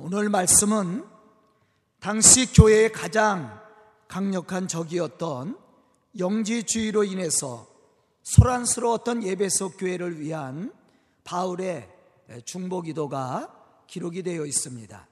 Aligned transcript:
오늘 0.00 0.28
말씀은 0.28 1.04
당시 1.98 2.52
교회의 2.52 2.92
가장 2.92 3.60
강력한 4.06 4.68
적이었던 4.68 5.58
영지주의로 6.18 7.02
인해서 7.02 7.66
소란스러웠던 8.22 9.24
예배소 9.24 9.70
교회를 9.70 10.20
위한 10.20 10.72
바울의 11.24 11.88
중보기도가 12.44 13.52
기록이 13.88 14.22
되어 14.22 14.46
있습니다. 14.46 15.08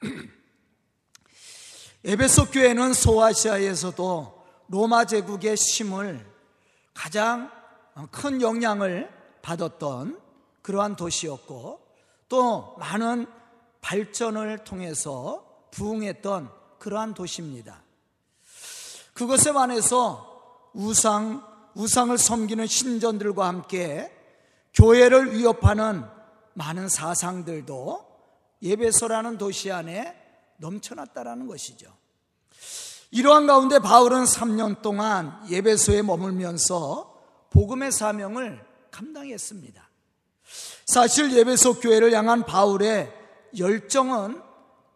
에베소 2.04 2.50
교회는 2.50 2.92
소아시아에서도 2.92 4.44
로마 4.68 5.06
제국의 5.06 5.56
심을 5.56 6.26
가장 6.92 7.50
큰 8.10 8.42
영향을 8.42 9.10
받았던 9.40 10.20
그러한 10.60 10.96
도시였고 10.96 11.80
또 12.28 12.76
많은 12.78 13.38
발전을 13.88 14.64
통해서 14.64 15.46
부흥했던 15.70 16.50
그러한 16.78 17.14
도시입니다. 17.14 17.82
그것에 19.14 19.52
반해서 19.52 20.70
우상, 20.74 21.42
우상을 21.74 22.18
섬기는 22.18 22.66
신전들과 22.66 23.48
함께 23.48 24.12
교회를 24.74 25.32
위협하는 25.32 26.04
많은 26.52 26.90
사상들도 26.90 28.06
예배소라는 28.60 29.38
도시 29.38 29.72
안에 29.72 30.14
넘쳐났다라는 30.58 31.46
것이죠. 31.46 31.90
이러한 33.10 33.46
가운데 33.46 33.78
바울은 33.78 34.24
3년 34.24 34.82
동안 34.82 35.40
예배소에 35.48 36.02
머물면서 36.02 37.18
복음의 37.50 37.92
사명을 37.92 38.62
감당했습니다. 38.90 39.88
사실 40.84 41.32
예배소 41.32 41.80
교회를 41.80 42.12
향한 42.12 42.44
바울의 42.44 43.17
열정은 43.56 44.42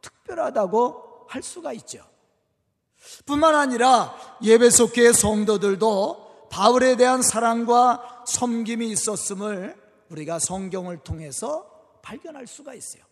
특별하다고 0.00 1.26
할 1.28 1.42
수가 1.42 1.72
있죠. 1.74 2.04
뿐만 3.26 3.54
아니라 3.54 4.14
예배소 4.42 4.92
교회 4.92 5.12
성도들도 5.12 6.48
바울에 6.50 6.96
대한 6.96 7.22
사랑과 7.22 8.24
섬김이 8.26 8.90
있었음을 8.90 9.76
우리가 10.10 10.38
성경을 10.38 10.98
통해서 10.98 11.66
발견할 12.02 12.46
수가 12.46 12.74
있어요. 12.74 13.02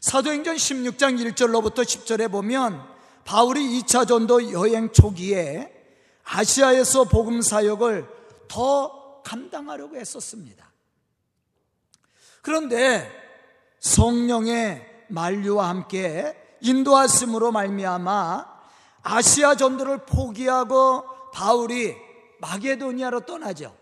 사도행전 0.00 0.56
16장 0.56 1.34
1절로부터 1.34 1.82
10절에 1.82 2.30
보면 2.30 2.82
바울이 3.24 3.80
2차 3.80 4.08
전도 4.08 4.52
여행 4.52 4.92
초기에 4.92 5.70
아시아에서 6.24 7.04
복음 7.04 7.42
사역을 7.42 8.06
더 8.48 9.22
감당하려고 9.22 9.96
했었습니다. 9.96 10.72
그런데 12.42 13.19
성령의 13.80 15.04
만류와 15.08 15.68
함께 15.68 16.36
인도하심으로 16.60 17.52
말미암아 17.52 18.60
아시아 19.02 19.54
전도를 19.54 20.04
포기하고 20.04 21.04
바울이 21.32 21.96
마게도니아로 22.38 23.20
떠나죠. 23.20 23.74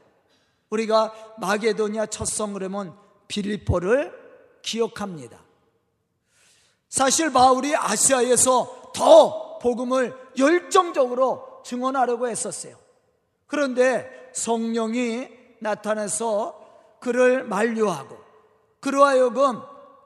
우리가 0.70 1.12
마게도니아 1.38 2.06
첫 2.06 2.24
성그러면 2.26 2.96
빌립보를 3.26 4.12
기억합니다. 4.62 5.38
사실 6.88 7.32
바울이 7.32 7.76
아시아에서 7.76 8.92
더 8.94 9.58
복음을 9.58 10.16
열정적으로 10.38 11.62
증언하려고 11.64 12.28
했었어요. 12.28 12.76
그런데 13.46 14.30
성령이 14.32 15.28
나타나서 15.60 16.98
그를 17.00 17.44
만류하고 17.44 18.16
그로 18.80 19.04
하여금 19.04 19.60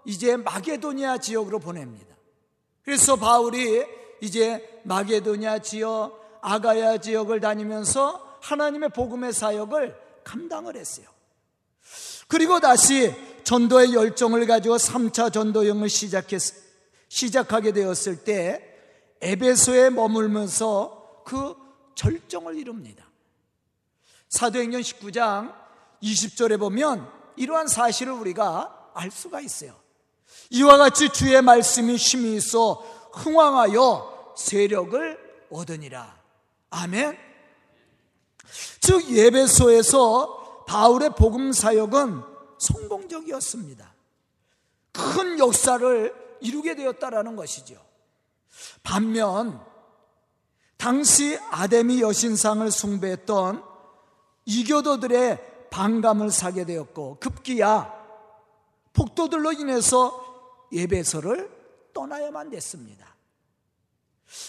이제 0.05 0.37
마게도니아 0.37 1.19
지역으로 1.19 1.59
보냅니다. 1.59 2.15
그래서 2.85 3.17
바울이 3.17 3.85
이제 4.21 4.81
마게도니아 4.85 5.61
지역, 5.61 6.41
아가야 6.41 6.99
지역을 6.99 7.41
다니면서 7.41 8.39
하나님의 8.43 8.91
복음의 8.91 9.33
사역을 9.33 9.97
감당을 10.25 10.77
했어요. 10.77 11.07
그리고 12.29 12.61
다시 12.61 13.15
전도의 13.45 13.95
열정을 13.95 14.47
가지고 14.47 14.77
3차 14.77 15.33
전도 15.33 15.67
여행을 15.69 15.89
시작했, 15.89 16.41
시작하게 17.09 17.73
되었을 17.73 18.25
때 18.25 18.69
에베소에 19.21 19.91
머물면서 19.91 21.23
그 21.25 21.55
절정을 21.95 22.57
이룹니다. 22.57 23.05
사도행전 24.29 24.81
19장 24.81 25.55
20절에 26.03 26.59
보면 26.59 27.09
이러한 27.37 27.69
사실을 27.69 28.13
우리가 28.15 28.91
알 28.95 29.11
수가 29.11 29.41
있어요. 29.41 29.82
이와 30.51 30.77
같이 30.77 31.09
주의 31.09 31.41
말씀이 31.41 31.97
심히 31.97 32.37
있어 32.37 32.85
흥왕하여 33.13 34.35
세력을 34.37 35.47
얻으니라. 35.51 36.17
아멘. 36.71 37.19
즉 38.81 39.11
예배소에서 39.11 40.65
바울의 40.67 41.11
복음 41.17 41.53
사역은 41.53 42.23
성공적이었습니다. 42.59 43.93
큰 44.93 45.39
역사를 45.39 46.15
이루게 46.41 46.75
되었다라는 46.77 47.37
것이죠. 47.37 47.77
반면 48.83 49.65
당시 50.77 51.39
아데미 51.51 52.01
여신상을 52.01 52.71
숭배했던 52.71 53.65
이교도들의 54.45 55.69
반감을 55.71 56.31
사게 56.31 56.65
되었고 56.65 57.19
급기야 57.21 57.93
폭도들로 58.93 59.53
인해서 59.53 60.22
예배소를 60.73 61.51
떠나야만 61.93 62.51
됐습니다. 62.51 63.15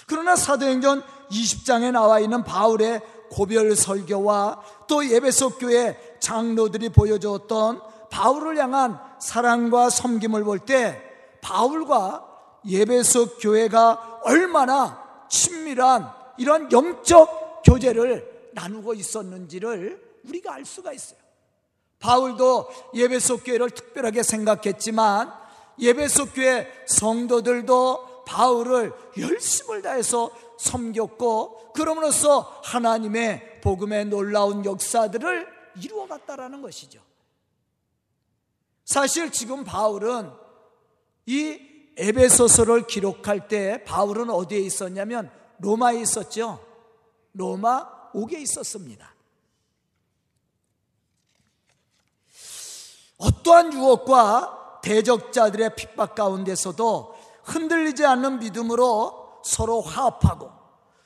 그러나 0.07 0.35
사도행전 0.35 1.03
20장에 1.29 1.91
나와 1.91 2.19
있는 2.19 2.43
바울의 2.43 3.01
고별 3.29 3.75
설교와 3.75 4.63
또 4.87 5.05
예배소 5.05 5.57
교회 5.57 5.97
장로들이 6.19 6.89
보여주었던 6.89 7.81
바울을 8.09 8.57
향한 8.57 8.99
사랑과 9.19 9.89
섬김을 9.89 10.43
볼 10.43 10.59
때 10.59 11.01
바울과 11.41 12.29
예배소 12.65 13.37
교회가 13.37 14.21
얼마나 14.23 15.25
친밀한 15.29 16.09
이런 16.37 16.71
영적 16.71 17.63
교제를 17.65 18.51
나누고 18.53 18.93
있었는지를 18.93 20.21
우리가 20.25 20.53
알 20.53 20.63
수가 20.63 20.93
있어요. 20.93 21.19
바울도 21.99 22.69
예배소 22.93 23.37
교회를 23.39 23.71
특별하게 23.71 24.23
생각했지만 24.23 25.42
예배소 25.79 26.31
교회 26.31 26.67
성도들도 26.87 28.23
바울을 28.25 28.93
열심을 29.17 29.81
다해서 29.81 30.31
섬겼고 30.57 31.73
그럼으로써 31.73 32.61
하나님의 32.63 33.61
복음의 33.61 34.05
놀라운 34.05 34.63
역사들을 34.63 35.47
이루어갔다라는 35.81 36.61
것이죠. 36.61 37.01
사실 38.85 39.31
지금 39.31 39.63
바울은 39.63 40.31
이 41.25 41.59
에베소서를 41.97 42.87
기록할 42.87 43.47
때 43.47 43.83
바울은 43.85 44.29
어디에 44.29 44.59
있었냐면 44.59 45.31
로마에 45.59 46.01
있었죠. 46.01 46.63
로마 47.33 48.09
옥에 48.13 48.39
있었습니다. 48.41 49.13
어떠한 53.17 53.73
유혹과 53.73 54.62
대적자들의 54.83 55.75
핍박 55.75 56.13
가운데서도 56.13 57.15
흔들리지 57.43 58.05
않는 58.05 58.39
믿음으로 58.39 59.39
서로 59.43 59.81
화합하고 59.81 60.51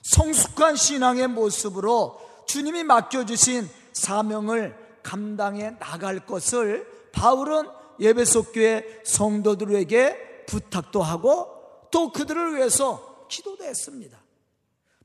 성숙한 0.01 0.75
신앙의 0.75 1.27
모습으로 1.27 2.19
주님이 2.45 2.83
맡겨주신 2.83 3.69
사명을 3.93 4.75
감당해 5.03 5.77
나갈 5.79 6.25
것을 6.25 6.87
바울은 7.11 7.69
예배속 7.99 8.53
교회 8.53 9.01
성도들에게 9.05 10.45
부탁도 10.47 11.01
하고 11.01 11.47
또 11.91 12.11
그들을 12.11 12.55
위해서 12.55 13.25
기도도 13.27 13.63
했습니다. 13.63 14.17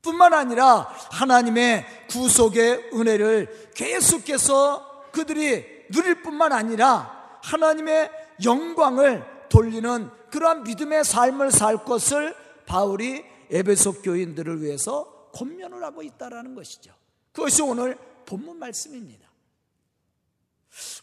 뿐만 0.01 0.33
아니라 0.33 0.89
하나님의 1.11 1.85
구속의 2.09 2.91
은혜를 2.93 3.71
계속해서 3.75 5.09
그들이 5.11 5.65
누릴 5.91 6.21
뿐만 6.21 6.51
아니라 6.51 7.39
하나님의 7.41 8.22
영광을 8.43 9.25
돌리는 9.49 10.09
그러한 10.31 10.63
믿음의 10.63 11.03
삶을 11.03 11.51
살 11.51 11.83
것을 11.85 12.35
바울이 12.65 13.23
에베소 13.51 14.01
교인들을 14.01 14.61
위해서 14.61 15.29
권면을 15.33 15.83
하고 15.83 16.01
있다라는 16.01 16.55
것이죠. 16.55 16.93
그것이 17.31 17.61
오늘 17.61 17.97
본문 18.25 18.57
말씀입니다. 18.57 19.29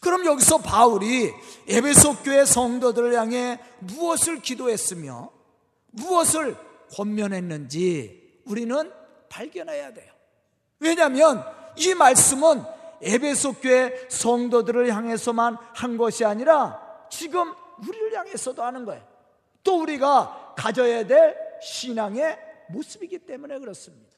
그럼 0.00 0.24
여기서 0.24 0.58
바울이 0.58 1.32
에베소 1.68 2.22
교회 2.22 2.44
성도들을 2.44 3.14
향해 3.14 3.60
무엇을 3.80 4.40
기도했으며 4.40 5.30
무엇을 5.92 6.56
권면했는지 6.94 8.40
우리는 8.46 8.92
발견해야 9.28 9.94
돼요. 9.94 10.12
왜냐하면 10.80 11.44
이 11.76 11.94
말씀은 11.94 12.64
에베소 13.02 13.54
교회 13.54 14.08
성도들을 14.08 14.92
향해서만 14.92 15.56
한 15.74 15.96
것이 15.96 16.24
아니라 16.24 16.89
지금 17.10 17.52
우리를 17.86 18.16
향해서도 18.16 18.62
하는 18.62 18.84
거예요. 18.84 19.02
또 19.62 19.80
우리가 19.82 20.54
가져야 20.56 21.06
될 21.06 21.36
신앙의 21.62 22.38
모습이기 22.70 23.18
때문에 23.18 23.58
그렇습니다. 23.58 24.10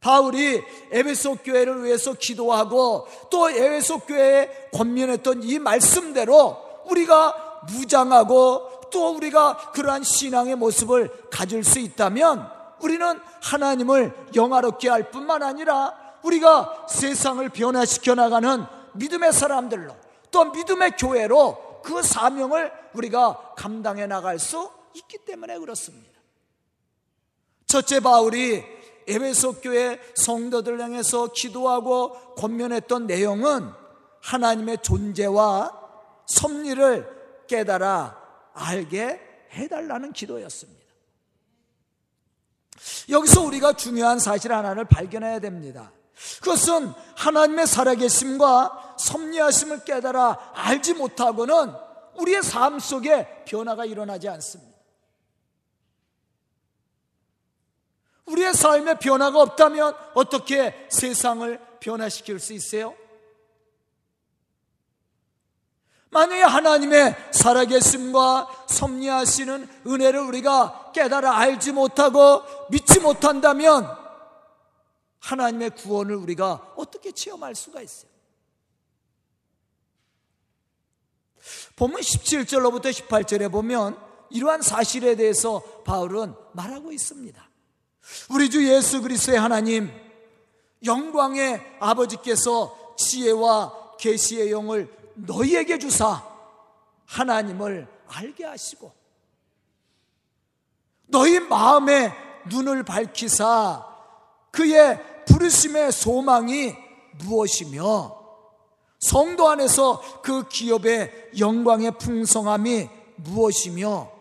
바울이 0.00 0.62
에베소 0.92 1.36
교회를 1.36 1.82
위해서 1.84 2.12
기도하고 2.12 3.08
또 3.30 3.50
에베소 3.50 4.00
교회에 4.00 4.68
권면했던 4.72 5.42
이 5.42 5.58
말씀대로 5.58 6.56
우리가 6.84 7.62
무장하고 7.72 8.88
또 8.90 9.16
우리가 9.16 9.72
그러한 9.72 10.04
신앙의 10.04 10.54
모습을 10.56 11.10
가질 11.30 11.64
수 11.64 11.80
있다면 11.80 12.48
우리는 12.80 13.18
하나님을 13.42 14.14
영화롭게 14.34 14.88
할 14.88 15.10
뿐만 15.10 15.42
아니라 15.42 15.94
우리가 16.22 16.86
세상을 16.88 17.48
변화시켜 17.48 18.14
나가는 18.14 18.64
믿음의 18.92 19.32
사람들로 19.32 19.94
또 20.30 20.44
믿음의 20.44 20.92
교회로 20.98 21.65
그 21.86 22.02
사명을 22.02 22.72
우리가 22.94 23.54
감당해 23.56 24.08
나갈 24.08 24.40
수 24.40 24.68
있기 24.94 25.18
때문에 25.24 25.56
그렇습니다. 25.60 26.20
첫째 27.66 28.00
바울이 28.00 28.64
에베소 29.06 29.60
교회 29.60 30.00
성도들 30.16 30.80
향해서 30.80 31.28
기도하고 31.32 32.34
권면했던 32.34 33.06
내용은 33.06 33.70
하나님의 34.20 34.78
존재와 34.82 35.80
섭리를 36.26 37.44
깨달아 37.46 38.20
알게 38.54 39.20
해달라는 39.52 40.12
기도였습니다. 40.12 40.84
여기서 43.08 43.42
우리가 43.42 43.74
중요한 43.74 44.18
사실 44.18 44.52
하나를 44.52 44.86
발견해야 44.86 45.38
됩니다. 45.38 45.92
그것은 46.40 46.92
하나님의 47.14 47.68
살아계심과 47.68 48.85
섭리하심을 49.06 49.84
깨달아 49.84 50.52
알지 50.54 50.94
못하고는 50.94 51.72
우리의 52.14 52.42
삶 52.42 52.78
속에 52.78 53.44
변화가 53.46 53.84
일어나지 53.84 54.28
않습니다. 54.28 54.76
우리의 58.26 58.54
삶에 58.54 58.98
변화가 58.98 59.40
없다면 59.40 59.94
어떻게 60.14 60.88
세상을 60.90 61.60
변화시킬 61.78 62.40
수 62.40 62.52
있어요? 62.52 62.94
만약에 66.10 66.42
하나님의 66.42 67.14
살아계심과 67.30 68.66
섭리하시는 68.68 69.68
은혜를 69.86 70.20
우리가 70.20 70.92
깨달아 70.92 71.36
알지 71.36 71.72
못하고 71.72 72.42
믿지 72.70 73.00
못한다면 73.00 73.86
하나님의 75.20 75.70
구원을 75.70 76.16
우리가 76.16 76.74
어떻게 76.76 77.12
체험할 77.12 77.54
수가 77.54 77.82
있어요? 77.82 78.15
보면 81.76 82.00
17절로부터 82.00 82.90
18절에 82.90 83.50
보면 83.50 83.98
이러한 84.30 84.62
사실에 84.62 85.14
대해서 85.14 85.60
바울은 85.84 86.34
말하고 86.52 86.92
있습니다. 86.92 87.48
우리 88.30 88.50
주 88.50 88.66
예수 88.66 89.02
그리스도의 89.02 89.38
하나님 89.38 89.90
영광의 90.84 91.78
아버지께서 91.80 92.94
지혜와 92.96 93.96
계시의 93.98 94.50
영을 94.50 94.92
너희에게 95.14 95.78
주사 95.78 96.22
하나님을 97.06 97.88
알게 98.08 98.44
하시고 98.44 98.92
너희 101.06 101.40
마음의 101.40 102.12
눈을 102.46 102.82
밝히사 102.82 103.84
그의 104.50 105.24
부르심의 105.26 105.92
소망이 105.92 106.74
무엇이며 107.18 108.15
성도 108.98 109.48
안에서 109.48 110.00
그 110.22 110.48
기업의 110.48 111.30
영광의 111.38 111.92
풍성함이 111.98 112.88
무엇이며 113.16 114.16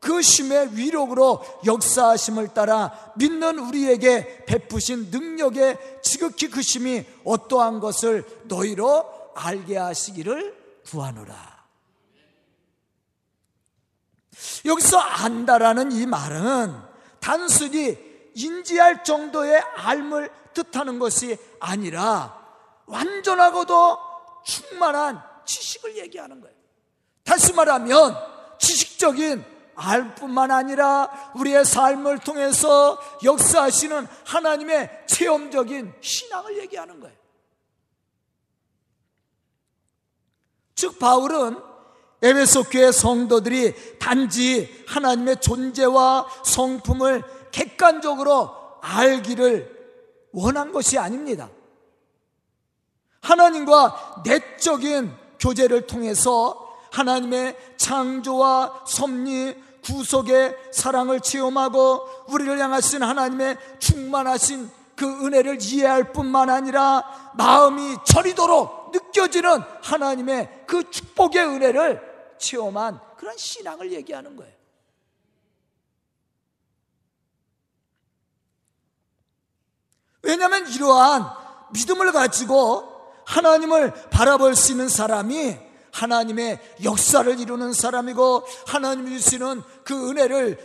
그 0.00 0.22
심의 0.22 0.76
위력으로 0.76 1.44
역사하심을 1.66 2.54
따라 2.54 3.12
믿는 3.16 3.58
우리에게 3.58 4.44
베푸신 4.46 5.10
능력의 5.10 6.00
지극히 6.02 6.48
그 6.48 6.62
심이 6.62 7.04
어떠한 7.24 7.80
것을 7.80 8.24
너희로 8.44 9.04
알게 9.34 9.76
하시기를 9.76 10.56
구하노라. 10.86 11.58
여기서 14.64 14.98
안다라는 14.98 15.92
이 15.92 16.06
말은 16.06 16.74
단순히 17.18 17.98
인지할 18.34 19.02
정도의 19.02 19.60
알을 19.60 20.30
뜻하는 20.54 20.98
것이 20.98 21.36
아니라 21.58 22.38
완전하고도 22.86 24.07
충만한 24.48 25.22
지식을 25.44 25.98
얘기하는 25.98 26.40
거예요. 26.40 26.56
다시 27.22 27.52
말하면 27.52 28.16
지식적인 28.58 29.44
알 29.74 30.14
뿐만 30.14 30.50
아니라 30.50 31.32
우리의 31.36 31.64
삶을 31.64 32.20
통해서 32.20 32.98
역사하시는 33.22 34.08
하나님의 34.24 35.04
체험적인 35.06 35.92
신앙을 36.00 36.58
얘기하는 36.58 36.98
거예요. 36.98 37.16
즉, 40.74 40.98
바울은 40.98 41.60
에베소 42.22 42.64
교회 42.64 42.90
성도들이 42.90 43.98
단지 43.98 44.84
하나님의 44.88 45.40
존재와 45.40 46.26
성품을 46.44 47.22
객관적으로 47.52 48.50
알기를 48.80 49.76
원한 50.32 50.72
것이 50.72 50.98
아닙니다. 50.98 51.50
하나님과 53.20 54.22
내적인 54.24 55.14
교제를 55.40 55.86
통해서 55.86 56.76
하나님의 56.90 57.56
창조와 57.76 58.84
섭리, 58.86 59.54
구속의 59.84 60.56
사랑을 60.72 61.20
체험하고 61.20 62.24
우리를 62.28 62.58
향하신 62.58 63.02
하나님의 63.02 63.56
충만하신 63.78 64.70
그 64.96 65.26
은혜를 65.26 65.58
이해할 65.62 66.12
뿐만 66.12 66.50
아니라 66.50 67.32
마음이 67.34 67.98
저리도록 68.04 68.90
느껴지는 68.92 69.60
하나님의 69.82 70.64
그 70.66 70.90
축복의 70.90 71.46
은혜를 71.46 72.36
체험한 72.38 73.00
그런 73.16 73.36
신앙을 73.36 73.92
얘기하는 73.92 74.36
거예요. 74.36 74.52
왜냐하면 80.22 80.68
이러한 80.68 81.24
믿음을 81.72 82.12
가지고 82.12 82.87
하나님을 83.28 83.92
바라볼 84.08 84.56
수 84.56 84.72
있는 84.72 84.88
사람이 84.88 85.58
하나님의 85.92 86.76
역사를 86.82 87.38
이루는 87.38 87.74
사람이고 87.74 88.44
하나님이 88.66 89.20
주시는 89.20 89.62
그 89.84 90.10
은혜를 90.10 90.58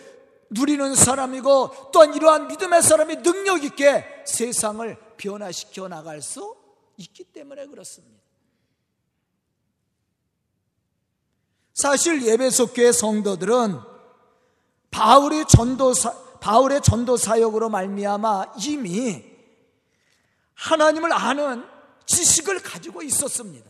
누리는 0.49 0.95
사람이고 0.95 1.91
또한 1.91 2.13
이러한 2.13 2.47
믿음의 2.47 2.81
사람이 2.81 3.17
능력 3.17 3.63
있게 3.63 4.05
세상을 4.25 4.95
변화시켜 5.17 5.89
나갈 5.89 6.21
수 6.21 6.55
있기 6.97 7.25
때문에 7.25 7.65
그렇습니다. 7.67 8.21
사실 11.73 12.25
예배소 12.25 12.67
교회 12.67 12.91
성도들은 12.91 13.79
바울의 14.91 15.45
전도 15.49 15.93
바울의 16.39 16.81
전도 16.81 17.17
사역으로 17.17 17.69
말미암아 17.69 18.53
이미 18.63 19.23
하나님을 20.53 21.11
아는 21.11 21.72
지식을 22.05 22.61
가지고 22.61 23.01
있었습니다. 23.01 23.69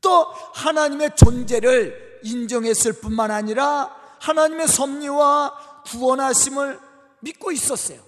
또 0.00 0.24
하나님의 0.54 1.16
존재를 1.16 2.20
인정했을 2.22 2.94
뿐만 2.94 3.30
아니라 3.30 3.94
하나님의 4.20 4.68
섭리와 4.68 5.82
구원하심을 5.86 6.80
믿고 7.20 7.52
있었어요. 7.52 8.00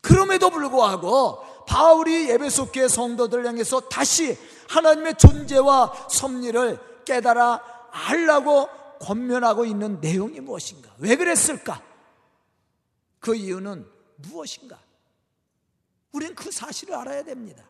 그럼에도 0.00 0.50
불구하고 0.50 1.64
바울이 1.66 2.28
예배소 2.28 2.72
교회 2.72 2.88
성도들 2.88 3.46
향해서 3.46 3.80
다시 3.88 4.36
하나님의 4.68 5.14
존재와 5.18 6.08
섭리를 6.10 6.78
깨달아 7.04 7.62
알라고 7.90 8.68
권면하고 9.00 9.64
있는 9.64 10.00
내용이 10.00 10.40
무엇인가? 10.40 10.90
왜 10.98 11.16
그랬을까? 11.16 11.80
그 13.20 13.34
이유는 13.34 13.86
무엇인가? 14.16 14.78
우리는 16.12 16.34
그 16.34 16.50
사실을 16.50 16.94
알아야 16.94 17.22
됩니다. 17.24 17.64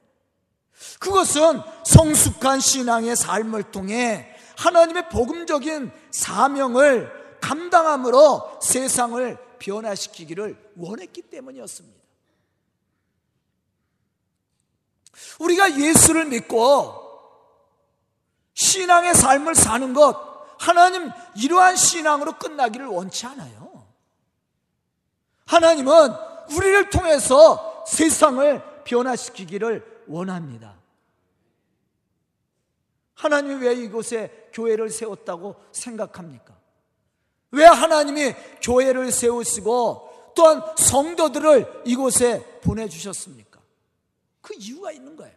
그것은 0.99 1.61
성숙한 1.85 2.61
신앙의 2.61 3.17
삶을 3.17 3.71
통해 3.71 4.35
하나님의 4.59 5.09
복음적인 5.09 5.93
사명을 6.11 7.39
감당함으로 7.41 8.61
세상을 8.63 9.39
변화시키기를 9.59 10.73
원했기 10.77 11.23
때문이었습니다. 11.23 12.03
우리가 15.41 15.79
예수를 15.79 16.27
믿고 16.27 17.01
신앙의 18.55 19.15
삶을 19.15 19.55
사는 19.55 19.93
것, 19.93 20.33
하나님 20.59 21.11
이러한 21.37 21.77
신앙으로 21.77 22.39
끝나기를 22.39 22.87
원치 22.87 23.27
않아요. 23.27 23.87
하나님은 25.47 26.15
우리를 26.51 26.91
통해서 26.91 27.72
세상을 27.87 28.85
변화시키기를 28.85 30.05
원합니다. 30.09 30.81
하나님이 33.15 33.65
왜 33.65 33.75
이곳에 33.75 34.49
교회를 34.53 34.91
세웠다고 34.91 35.57
생각합니까? 35.73 36.57
왜 37.53 37.65
하나님이 37.65 38.35
교회를 38.63 39.13
세우시고 39.13 40.33
또한 40.35 40.63
성도들을 40.77 41.83
이곳에 41.85 42.61
보내주셨습니까? 42.63 43.61
그 44.41 44.55
이유가 44.59 44.91
있는 44.91 45.15
거예요. 45.15 45.37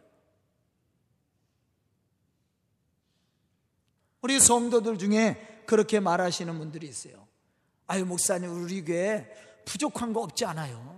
우리 4.21 4.39
성도들 4.39 4.97
중에 4.97 5.63
그렇게 5.67 5.99
말하시는 5.99 6.57
분들이 6.57 6.87
있어요. 6.87 7.27
아유, 7.85 8.05
목사님, 8.05 8.63
우리 8.63 8.83
교회 8.83 9.31
부족한 9.65 10.13
거 10.13 10.21
없지 10.21 10.45
않아요. 10.45 10.94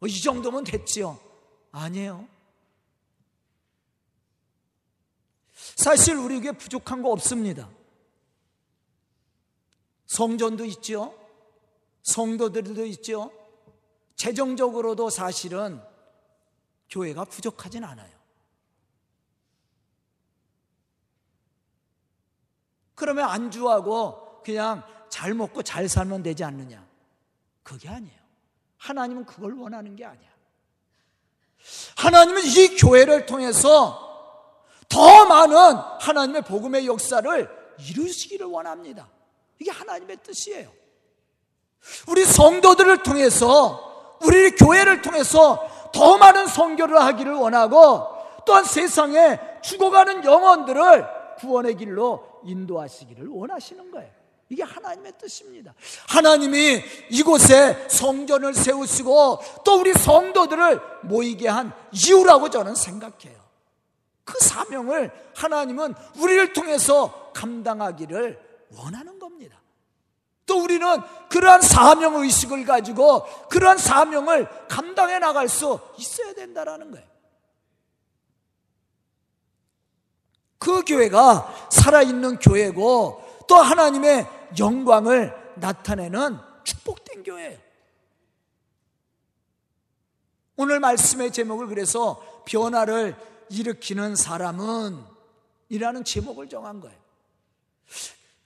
뭐이 0.00 0.20
정도면 0.20 0.64
됐지요. 0.64 1.18
아니에요. 1.72 2.26
사실 5.76 6.16
우리 6.16 6.40
교회 6.40 6.52
부족한 6.52 7.02
거 7.02 7.10
없습니다. 7.10 7.68
성전도 10.06 10.64
있죠. 10.64 11.14
성도들도 12.02 12.86
있죠. 12.86 13.32
재정적으로도 14.16 15.10
사실은 15.10 15.80
교회가 16.90 17.24
부족하진 17.26 17.84
않아요. 17.84 18.16
그러면 22.94 23.28
안주하고 23.28 24.42
그냥 24.42 24.82
잘 25.08 25.34
먹고 25.34 25.62
잘 25.62 25.88
살면 25.88 26.22
되지 26.22 26.42
않느냐? 26.42 26.84
그게 27.62 27.88
아니에요. 27.88 28.17
하나님은 28.78 29.26
그걸 29.26 29.54
원하는 29.54 29.94
게 29.96 30.04
아니야. 30.04 30.28
하나님은 31.96 32.42
이 32.44 32.76
교회를 32.76 33.26
통해서 33.26 34.06
더 34.88 35.26
많은 35.26 35.56
하나님의 36.00 36.42
복음의 36.42 36.86
역사를 36.86 37.58
이루시기를 37.78 38.46
원합니다. 38.46 39.08
이게 39.58 39.70
하나님의 39.70 40.18
뜻이에요. 40.22 40.70
우리 42.08 42.24
성도들을 42.24 43.02
통해서 43.02 44.16
우리 44.22 44.50
교회를 44.52 45.02
통해서 45.02 45.68
더 45.92 46.18
많은 46.18 46.46
성교를 46.46 47.00
하기를 47.00 47.34
원하고 47.34 48.08
또한 48.44 48.64
세상에 48.64 49.38
죽어가는 49.62 50.24
영혼들을 50.24 51.36
구원의 51.38 51.76
길로 51.76 52.40
인도하시기를 52.44 53.28
원하시는 53.28 53.90
거예요. 53.90 54.17
이게 54.48 54.62
하나님의 54.62 55.12
뜻입니다. 55.18 55.74
하나님이 56.08 56.82
이곳에 57.10 57.86
성전을 57.88 58.54
세우시고 58.54 59.40
또 59.64 59.80
우리 59.80 59.92
성도들을 59.92 60.80
모이게 61.02 61.48
한 61.48 61.72
이유라고 61.92 62.48
저는 62.48 62.74
생각해요. 62.74 63.38
그 64.24 64.38
사명을 64.40 65.12
하나님은 65.34 65.94
우리를 66.18 66.52
통해서 66.52 67.32
감당하기를 67.34 68.38
원하는 68.76 69.18
겁니다. 69.18 69.60
또 70.46 70.62
우리는 70.62 70.86
그러한 71.28 71.60
사명 71.60 72.16
의식을 72.16 72.64
가지고 72.64 73.24
그러한 73.50 73.76
사명을 73.76 74.48
감당해 74.66 75.18
나갈 75.18 75.48
수 75.48 75.78
있어야 75.98 76.32
된다라는 76.32 76.90
거예요. 76.90 77.06
그 80.58 80.82
교회가 80.84 81.68
살아있는 81.70 82.38
교회고 82.38 83.44
또 83.46 83.56
하나님의 83.56 84.37
영광을 84.58 85.34
나타내는 85.56 86.38
축복된 86.64 87.22
교회예요. 87.24 87.58
오늘 90.56 90.80
말씀의 90.80 91.32
제목을 91.32 91.66
그래서 91.66 92.22
변화를 92.44 93.16
일으키는 93.50 94.16
사람은 94.16 95.04
이라는 95.68 96.04
제목을 96.04 96.48
정한 96.48 96.80
거예요. 96.80 96.98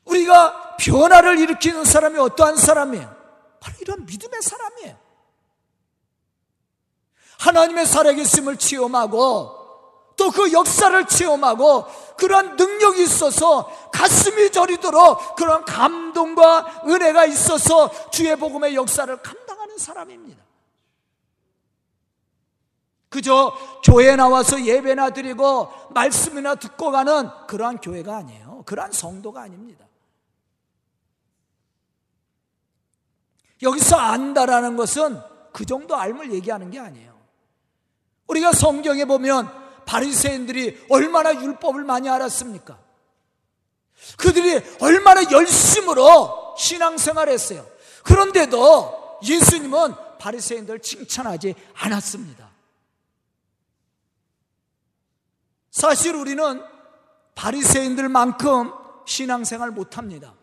우리가 0.04 0.76
변화를 0.76 1.38
일으키는 1.38 1.84
사람이 1.84 2.18
어떠한 2.18 2.56
사람이에요? 2.56 3.16
바로 3.60 3.76
이런 3.80 4.04
믿음의 4.04 4.42
사람이에요. 4.42 4.98
하나님의 7.38 7.86
살아계심을 7.86 8.56
체험하고 8.56 9.61
또 10.16 10.30
그 10.30 10.52
역사를 10.52 11.06
체험하고 11.06 11.86
그런 12.16 12.56
능력이 12.56 13.02
있어서 13.02 13.70
가슴이 13.92 14.50
저리도록 14.50 15.36
그런 15.36 15.64
감동과 15.64 16.82
은혜가 16.86 17.26
있어서 17.26 17.90
주의 18.10 18.34
복음의 18.36 18.74
역사를 18.74 19.14
감당하는 19.16 19.78
사람입니다. 19.78 20.42
그저 23.08 23.54
교회 23.84 24.16
나와서 24.16 24.64
예배나 24.64 25.10
드리고 25.10 25.70
말씀이나 25.90 26.54
듣고 26.54 26.90
가는 26.90 27.28
그러한 27.46 27.78
교회가 27.78 28.16
아니에요. 28.16 28.62
그러한 28.64 28.90
성도가 28.92 29.42
아닙니다. 29.42 29.84
여기서 33.60 33.96
안다라는 33.96 34.76
것은 34.76 35.20
그 35.52 35.66
정도 35.66 35.94
알을 35.94 36.32
얘기하는 36.32 36.70
게 36.70 36.78
아니에요. 36.80 37.12
우리가 38.28 38.52
성경에 38.52 39.04
보면 39.04 39.61
바리새인들이 39.86 40.86
얼마나 40.90 41.34
율법을 41.34 41.84
많이 41.84 42.08
알았습니까? 42.08 42.78
그들이 44.16 44.60
얼마나 44.80 45.22
열심으로 45.30 46.56
신앙생활했어요. 46.58 47.66
그런데도 48.04 49.20
예수님은 49.24 49.94
바리새인들 50.18 50.80
칭찬하지 50.80 51.54
않았습니다. 51.74 52.50
사실 55.70 56.14
우리는 56.14 56.62
바리새인들만큼 57.34 58.72
신앙생활 59.06 59.70
못합니다. 59.70 60.34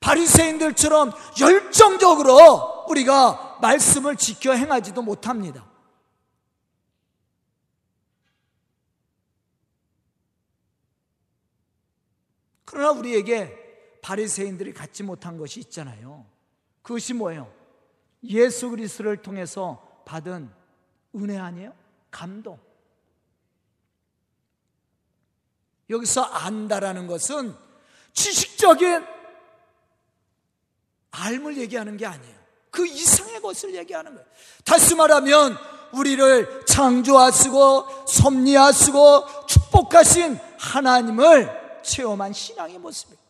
바리새인들처럼 0.00 1.12
열정적으로 1.40 2.84
우리가 2.88 3.58
말씀을 3.62 4.16
지켜 4.16 4.52
행하지도 4.52 5.00
못합니다. 5.00 5.64
그러나 12.74 12.90
우리에게 12.90 14.00
바리새인들이 14.02 14.74
갖지 14.74 15.04
못한 15.04 15.38
것이 15.38 15.60
있잖아요. 15.60 16.26
그것이 16.82 17.14
뭐예요? 17.14 17.48
예수 18.24 18.68
그리스도를 18.68 19.22
통해서 19.22 20.02
받은 20.04 20.50
은혜 21.14 21.38
아니에요? 21.38 21.72
감동. 22.10 22.58
여기서 25.88 26.22
안다라는 26.22 27.06
것은 27.06 27.54
지식적인 28.12 29.06
알을 31.12 31.56
얘기하는 31.58 31.96
게 31.96 32.06
아니에요. 32.06 32.34
그 32.72 32.84
이상의 32.84 33.40
것을 33.40 33.76
얘기하는 33.76 34.14
거예요. 34.14 34.26
다시 34.64 34.96
말하면 34.96 35.56
우리를 35.92 36.66
창조하시고 36.66 38.06
섭리하시고 38.08 39.46
축복하신 39.46 40.40
하나님을 40.58 41.63
체험한 41.84 42.32
신앙의 42.32 42.78
모습이에요. 42.78 43.24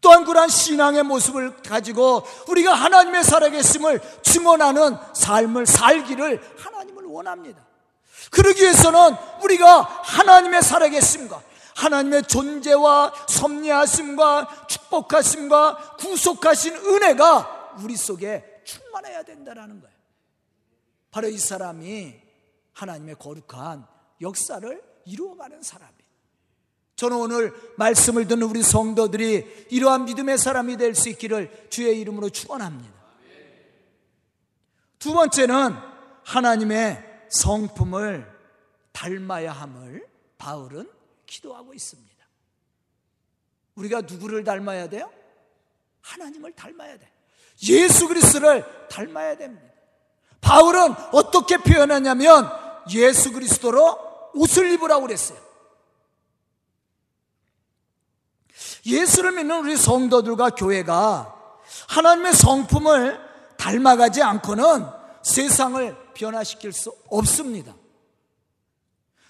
또한 0.00 0.24
그러한 0.24 0.48
신앙의 0.48 1.02
모습을 1.02 1.60
가지고 1.62 2.22
우리가 2.48 2.72
하나님의 2.72 3.24
살아계심을 3.24 4.00
증언하는 4.22 4.96
삶을 5.14 5.66
살기를 5.66 6.40
하나님을 6.56 7.04
원합니다. 7.04 7.66
그러기 8.30 8.62
위해서는 8.62 9.16
우리가 9.42 9.80
하나님의 9.80 10.62
살아계심과 10.62 11.42
하나님의 11.74 12.24
존재와 12.24 13.12
섭리하심과 13.28 14.66
축복하심과 14.68 15.96
구속하신 15.98 16.74
은혜가 16.74 17.76
우리 17.82 17.96
속에 17.96 18.62
충만해야 18.64 19.22
된다는 19.22 19.80
거예요. 19.80 19.96
바로 21.10 21.28
이 21.28 21.38
사람이 21.38 22.14
하나님의 22.72 23.16
거룩한 23.16 23.86
역사를 24.20 24.82
이루어가는 25.04 25.62
사람이에요. 25.62 25.97
저는 26.98 27.16
오늘 27.16 27.54
말씀을 27.76 28.26
듣는 28.26 28.42
우리 28.42 28.60
성도들이 28.60 29.68
이러한 29.70 30.04
믿음의 30.06 30.36
사람이 30.36 30.76
될 30.76 30.96
수 30.96 31.08
있기를 31.08 31.68
주의 31.70 32.00
이름으로 32.00 32.28
축원합니다. 32.28 32.92
두 34.98 35.12
번째는 35.12 35.76
하나님의 36.24 37.04
성품을 37.30 38.28
닮아야 38.90 39.52
함을 39.52 40.08
바울은 40.38 40.90
기도하고 41.24 41.72
있습니다. 41.72 42.26
우리가 43.76 44.00
누구를 44.00 44.42
닮아야 44.42 44.88
돼요? 44.88 45.08
하나님을 46.00 46.50
닮아야 46.54 46.98
돼. 46.98 47.08
예수 47.68 48.08
그리스도를 48.08 48.88
닮아야 48.88 49.36
됩니다. 49.36 49.68
바울은 50.40 50.94
어떻게 51.12 51.58
표현하냐면 51.58 52.50
예수 52.92 53.30
그리스도로 53.30 54.30
옷을 54.34 54.72
입으라고 54.72 55.02
그랬어요. 55.02 55.47
예수를 58.86 59.32
믿는 59.32 59.60
우리 59.60 59.76
성도들과 59.76 60.50
교회가 60.50 61.34
하나님의 61.88 62.32
성품을 62.34 63.20
닮아가지 63.56 64.22
않고는 64.22 64.86
세상을 65.22 65.96
변화시킬 66.14 66.72
수 66.72 66.94
없습니다. 67.08 67.74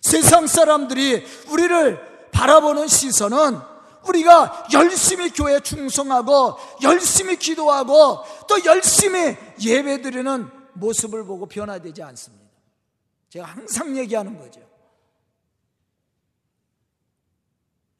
세상 0.00 0.46
사람들이 0.46 1.24
우리를 1.48 2.30
바라보는 2.30 2.86
시선은 2.88 3.58
우리가 4.06 4.68
열심히 4.72 5.30
교회 5.30 5.60
충성하고 5.60 6.56
열심히 6.82 7.36
기도하고 7.36 8.22
또 8.48 8.64
열심히 8.64 9.36
예배드리는 9.60 10.48
모습을 10.74 11.24
보고 11.24 11.46
변화되지 11.46 12.02
않습니다. 12.02 12.48
제가 13.30 13.44
항상 13.46 13.96
얘기하는 13.96 14.38
거죠. 14.38 14.60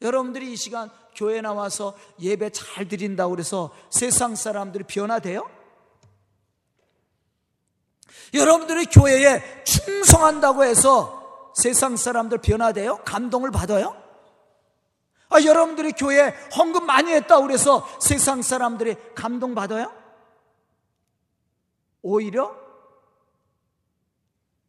여러분들이 0.00 0.52
이 0.52 0.57
시간 0.57 0.90
교회 1.18 1.40
나와서 1.40 1.98
예배 2.20 2.50
잘 2.50 2.87
드린다고 2.87 3.32
그래서 3.32 3.75
세상 3.90 4.37
사람들이 4.37 4.84
변화돼요? 4.84 5.50
여러분들이 8.32 8.87
교회에 8.87 9.64
충성한다고 9.64 10.62
해서 10.62 11.50
세상 11.56 11.96
사람들 11.96 12.38
변화돼요? 12.38 12.98
감동을 12.98 13.50
받아요? 13.50 14.00
아, 15.28 15.42
여러분들이 15.42 15.90
교회에 15.92 16.28
헌금 16.56 16.87
많이 16.87 17.10
했다고 17.12 17.42
그래서 17.42 17.84
세상 18.00 18.40
사람들이 18.40 18.94
감동받아요? 19.16 19.92
오히려 22.00 22.56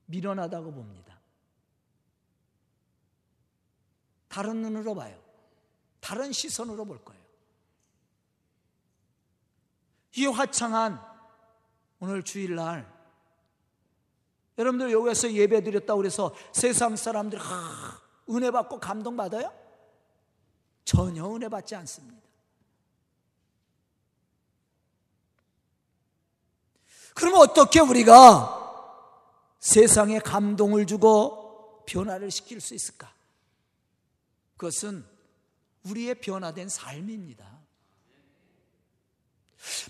미련하다고 0.08 0.72
봅니다. 0.72 1.20
다른 4.30 4.64
눈으로 4.64 4.96
봐요. 4.96 5.29
다른 6.10 6.32
시선으로 6.32 6.86
볼 6.86 6.98
거예요. 7.06 7.22
이 10.16 10.26
화창한 10.26 11.00
오늘 12.00 12.24
주일날 12.24 12.92
여러분들 14.58 14.92
여기서 14.92 15.34
예배 15.34 15.62
드렸다고 15.62 15.98
그래서 15.98 16.34
세상 16.52 16.96
사람들이 16.96 17.40
하, 17.40 18.02
은혜 18.32 18.50
받고 18.50 18.80
감동 18.80 19.16
받아요? 19.18 19.54
전혀 20.84 21.32
은혜 21.32 21.48
받지 21.48 21.76
않습니다. 21.76 22.18
그러면 27.14 27.42
어떻게 27.42 27.82
우리가 27.82 28.98
세상에 29.60 30.18
감동을 30.18 30.88
주고 30.88 31.84
변화를 31.86 32.32
시킬 32.32 32.60
수 32.62 32.74
있을까? 32.74 33.14
그것은 34.58 35.19
우리의 35.84 36.16
변화된 36.16 36.70
삶입니다. 36.70 37.60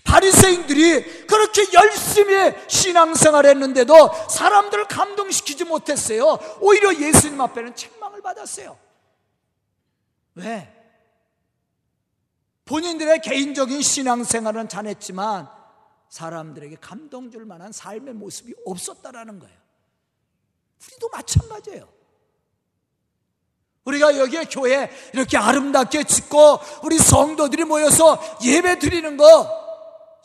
바리새인들이 0.04 1.26
그렇게 1.26 1.72
열심히 1.72 2.52
신앙생활 2.68 3.46
했는데도 3.46 3.94
사람들을 4.28 4.88
감동시키지 4.88 5.64
못했어요. 5.64 6.38
오히려 6.60 6.94
예수님 6.94 7.40
앞에는 7.40 7.76
책망을 7.76 8.20
받았어요. 8.20 8.78
왜? 10.34 10.76
본인들의 12.64 13.20
개인적인 13.20 13.82
신앙생활은 13.82 14.68
잘했지만 14.68 15.48
사람들에게 16.08 16.76
감동 16.80 17.30
줄 17.30 17.44
만한 17.44 17.72
삶의 17.72 18.14
모습이 18.14 18.54
없었다라는 18.64 19.38
거예요. 19.38 19.56
우리도 20.82 21.08
마찬가지예요. 21.08 21.99
우리가 23.84 24.18
여기에 24.18 24.44
교회 24.44 24.90
이렇게 25.12 25.38
아름답게 25.38 26.04
짓고 26.04 26.60
우리 26.84 26.98
성도들이 26.98 27.64
모여서 27.64 28.20
예배 28.44 28.78
드리는 28.78 29.16
거 29.16 29.60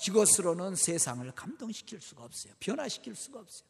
이것으로는 0.06 0.76
세상을 0.76 1.30
감동시킬 1.32 2.02
수가 2.02 2.24
없어요. 2.24 2.54
변화시킬 2.60 3.16
수가 3.16 3.40
없어요. 3.40 3.68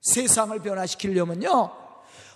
세상을 0.00 0.58
변화시키려면요. 0.60 1.82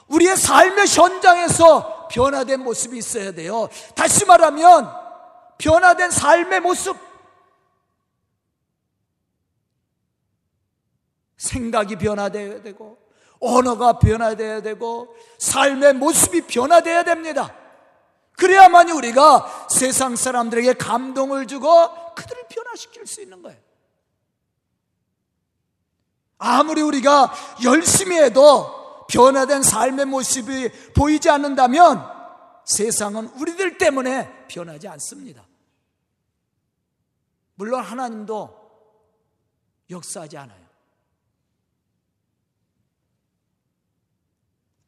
우리의 0.08 0.36
삶의 0.36 0.86
현장에서 0.86 2.08
변화된 2.08 2.60
모습이 2.60 2.98
있어야 2.98 3.32
돼요. 3.32 3.68
다시 3.94 4.24
말하면 4.24 4.92
변화된 5.58 6.10
삶의 6.10 6.60
모습. 6.60 6.96
생각이 11.36 11.96
변화되어야 11.96 12.62
되고 12.62 13.05
언어가 13.40 13.98
변화되어야 13.98 14.62
되고 14.62 15.14
삶의 15.38 15.94
모습이 15.94 16.42
변화되어야 16.42 17.04
됩니다. 17.04 17.54
그래야만이 18.32 18.92
우리가 18.92 19.68
세상 19.70 20.14
사람들에게 20.14 20.74
감동을 20.74 21.46
주고 21.46 21.68
그들을 22.14 22.44
변화시킬 22.48 23.06
수 23.06 23.22
있는 23.22 23.42
거예요. 23.42 23.58
아무리 26.38 26.82
우리가 26.82 27.32
열심히 27.64 28.16
해도 28.16 29.06
변화된 29.08 29.62
삶의 29.62 30.06
모습이 30.06 30.70
보이지 30.94 31.30
않는다면 31.30 32.04
세상은 32.64 33.28
우리들 33.28 33.78
때문에 33.78 34.46
변하지 34.48 34.88
않습니다. 34.88 35.46
물론 37.54 37.82
하나님도 37.82 38.66
역사하지 39.88 40.36
않아요. 40.36 40.65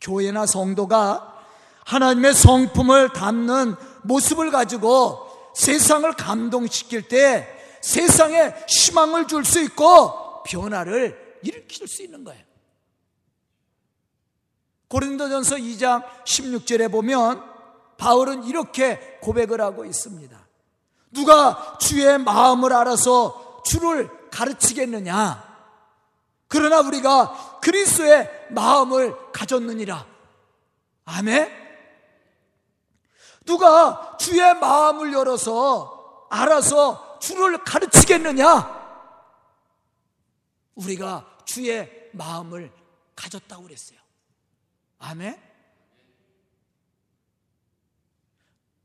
교회나 0.01 0.47
성도가 0.47 1.37
하나님의 1.85 2.35
성품을 2.35 3.13
담는 3.13 3.75
모습을 4.03 4.51
가지고 4.51 5.27
세상을 5.55 6.11
감동시킬 6.13 7.09
때 7.09 7.49
세상에 7.81 8.55
희망을 8.69 9.27
줄 9.27 9.45
수 9.45 9.61
있고 9.63 10.43
변화를 10.45 11.39
일으킬 11.43 11.89
수 11.89 12.03
있는 12.03 12.25
거예요. 12.25 12.43
고린도전서 14.89 15.57
2장 15.57 16.05
16절에 16.25 16.91
보면 16.91 17.43
바울은 17.99 18.45
이렇게 18.45 19.19
고백을 19.21 19.61
하고 19.61 19.85
있습니다. 19.85 20.39
누가 21.11 21.79
주의 21.81 22.19
마음을 22.19 22.73
알아서 22.73 23.63
주를 23.65 24.09
가르치겠느냐? 24.31 25.47
그러나 26.49 26.81
우리가 26.81 27.48
그리스도의 27.69 28.47
마음을 28.51 29.15
가졌느니라. 29.31 30.07
아멘. 31.05 31.53
누가 33.45 34.17
주의 34.19 34.55
마음을 34.55 35.13
열어서 35.13 36.27
알아서 36.31 37.19
주를 37.19 37.63
가르치겠느냐? 37.65 38.79
우리가 40.77 41.39
주의 41.45 42.11
마음을 42.15 42.73
가졌다고 43.15 43.65
그랬어요. 43.65 43.99
아멘? 44.99 45.39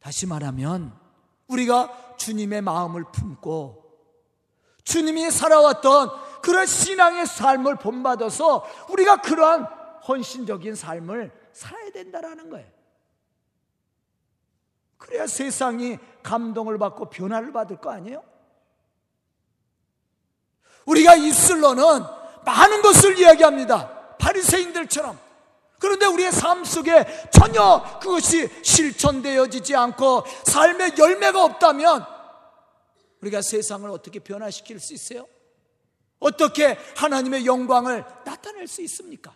다시 0.02 0.28
말하면 0.28 0.93
우리가 1.48 2.17
주님의 2.17 2.62
마음을 2.62 3.06
품고 3.13 3.82
주님이 4.84 5.32
살아왔던 5.32 6.23
그런 6.43 6.65
신앙의 6.65 7.25
삶을 7.25 7.77
본받아서 7.77 8.69
우리가 8.89 9.21
그러한 9.21 9.63
헌신적인 10.06 10.75
삶을 10.75 11.32
살아야 11.53 11.89
된다라는 11.91 12.49
거예요. 12.49 12.67
그래야 14.97 15.25
세상이 15.25 15.97
감동을 16.21 16.77
받고 16.77 17.10
변화를 17.10 17.53
받을 17.53 17.77
거 17.77 17.91
아니에요? 17.91 18.21
우리가 20.86 21.15
입술로는 21.15 22.03
많은 22.43 22.82
것을 22.82 23.17
이야기합니다. 23.17 24.17
바리새인들처럼. 24.17 25.17
그런데 25.79 26.08
우리의 26.08 26.34
삶 26.34 26.65
속에 26.65 27.06
전혀 27.32 27.99
그것이 28.01 28.49
실천되어지지 28.63 29.77
않고 29.77 30.25
삶의 30.43 30.95
열매가 30.97 31.41
없다면 31.41 32.06
우리가 33.21 33.41
세상을 33.41 33.89
어떻게 33.89 34.19
변화시킬 34.19 34.82
수 34.82 34.93
있어요? 34.93 35.25
어떻게 36.24 36.78
하나님의 36.96 37.46
영광을 37.46 38.06
나타낼 38.24 38.68
수 38.68 38.82
있습니까? 38.84 39.36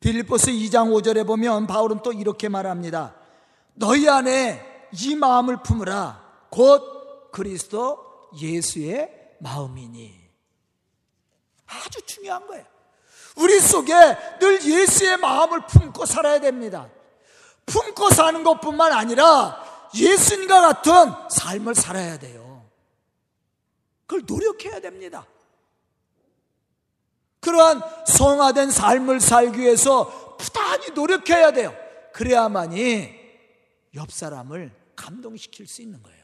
빌립보스 0.00 0.50
2장 0.50 0.92
5절에 0.92 1.26
보면 1.26 1.66
바울은 1.66 2.02
또 2.02 2.12
이렇게 2.12 2.48
말합니다. 2.48 3.16
너희 3.74 4.08
안에 4.08 4.88
이 4.92 5.14
마음을 5.16 5.62
품으라. 5.62 6.46
곧 6.50 7.30
그리스도 7.32 8.30
예수의 8.40 9.36
마음이니. 9.40 10.28
아주 11.66 12.02
중요한 12.02 12.46
거예요. 12.46 12.64
우리 13.36 13.60
속에 13.60 13.92
늘 14.40 14.64
예수의 14.64 15.16
마음을 15.18 15.66
품고 15.66 16.06
살아야 16.06 16.40
됩니다. 16.40 16.90
품고 17.66 18.10
사는 18.10 18.42
것 18.42 18.60
뿐만 18.60 18.92
아니라 18.92 19.67
예수님과 19.94 20.60
같은 20.60 20.92
삶을 21.30 21.74
살아야 21.74 22.18
돼요. 22.18 22.68
그걸 24.06 24.24
노력해야 24.26 24.80
됩니다. 24.80 25.26
그러한 27.40 27.82
성화된 28.06 28.70
삶을 28.70 29.20
살기 29.20 29.58
위해서 29.58 30.36
부단히 30.36 30.90
노력해야 30.90 31.52
돼요. 31.52 31.74
그래야만이 32.12 33.16
옆 33.94 34.10
사람을 34.10 34.72
감동시킬 34.96 35.66
수 35.66 35.82
있는 35.82 36.02
거예요. 36.02 36.18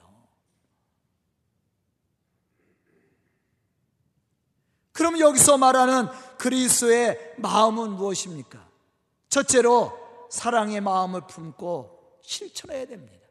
그럼 4.92 5.18
여기서 5.18 5.58
말하는 5.58 6.08
그리스도의 6.38 7.34
마음은 7.38 7.90
무엇입니까? 7.92 8.64
첫째로 9.28 9.98
사랑의 10.30 10.80
마음을 10.80 11.26
품고 11.26 12.20
실천해야 12.22 12.86
됩니다. 12.86 13.23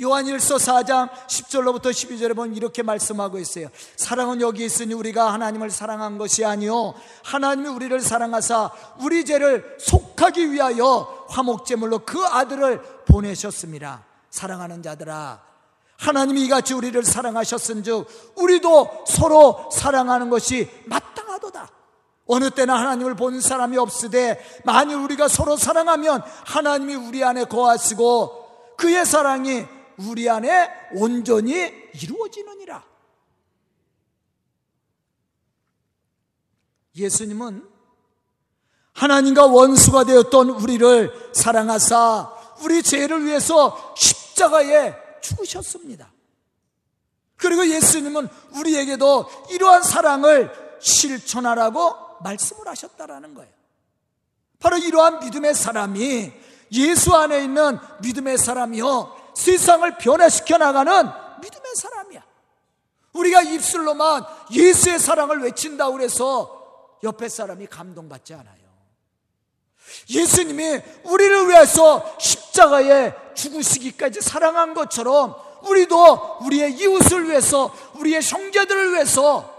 요한일서 0.00 0.56
4장 0.56 1.10
10절로부터 1.10 1.90
12절에 1.90 2.34
보면 2.34 2.56
이렇게 2.56 2.82
말씀하고 2.82 3.38
있어요. 3.38 3.68
사랑은 3.96 4.40
여기 4.40 4.64
있으니 4.64 4.94
우리가 4.94 5.32
하나님을 5.32 5.70
사랑한 5.70 6.18
것이 6.18 6.44
아니요 6.44 6.94
하나님이 7.24 7.68
우리를 7.68 8.00
사랑하사 8.00 8.70
우리 9.00 9.24
죄를 9.24 9.76
속하기 9.78 10.50
위하여 10.50 11.26
화목제물로 11.28 12.00
그 12.00 12.24
아들을 12.24 12.80
보내셨습니다. 13.06 14.04
사랑하는 14.30 14.82
자들아 14.82 15.42
하나님이 15.98 16.46
이같이 16.46 16.74
우리를 16.74 17.00
사랑하셨은즉 17.04 18.34
우리도 18.36 19.04
서로 19.06 19.68
사랑하는 19.70 20.30
것이 20.30 20.68
마땅하도다. 20.86 21.68
어느 22.26 22.50
때나 22.50 22.78
하나님을 22.78 23.14
본 23.14 23.40
사람이 23.40 23.76
없으되 23.76 24.42
만일 24.64 24.96
우리가 24.96 25.28
서로 25.28 25.56
사랑하면 25.56 26.22
하나님이 26.46 26.94
우리 26.94 27.22
안에 27.22 27.44
거하시고 27.44 28.74
그의 28.78 29.04
사랑이 29.04 29.66
우리 30.08 30.28
안에 30.28 30.70
온전히 30.92 31.72
이루어지느니라. 32.00 32.84
예수님은 36.96 37.68
하나님과 38.92 39.46
원수가 39.46 40.04
되었던 40.04 40.50
우리를 40.50 41.32
사랑하사 41.34 42.32
우리 42.62 42.82
죄를 42.82 43.24
위해서 43.24 43.94
십자가에 43.96 44.94
죽으셨습니다. 45.20 46.12
그리고 47.36 47.66
예수님은 47.66 48.28
우리에게도 48.56 49.28
이러한 49.50 49.82
사랑을 49.82 50.52
실천하라고 50.80 51.94
말씀을 52.22 52.68
하셨다라는 52.68 53.34
거예요. 53.34 53.52
바로 54.60 54.76
이러한 54.76 55.20
믿음의 55.20 55.54
사람이 55.54 56.32
예수 56.72 57.14
안에 57.14 57.42
있는 57.42 57.78
믿음의 58.00 58.38
사람이요. 58.38 59.21
세상을 59.34 59.98
변화시켜 59.98 60.58
나가는 60.58 60.92
믿음의 61.40 61.74
사람이야. 61.74 62.24
우리가 63.12 63.42
입술로만 63.42 64.24
예수의 64.52 64.98
사랑을 64.98 65.42
외친다고 65.42 65.92
그래서 65.92 66.96
옆에 67.02 67.28
사람이 67.28 67.66
감동받지 67.66 68.34
않아요. 68.34 68.62
예수님이 70.08 70.80
우리를 71.04 71.48
위해서 71.48 72.16
십자가에 72.18 73.34
죽으시기까지 73.34 74.20
사랑한 74.20 74.74
것처럼 74.74 75.34
우리도 75.64 76.38
우리의 76.42 76.74
이웃을 76.74 77.28
위해서 77.28 77.74
우리의 77.94 78.22
형제들을 78.22 78.94
위해서 78.94 79.52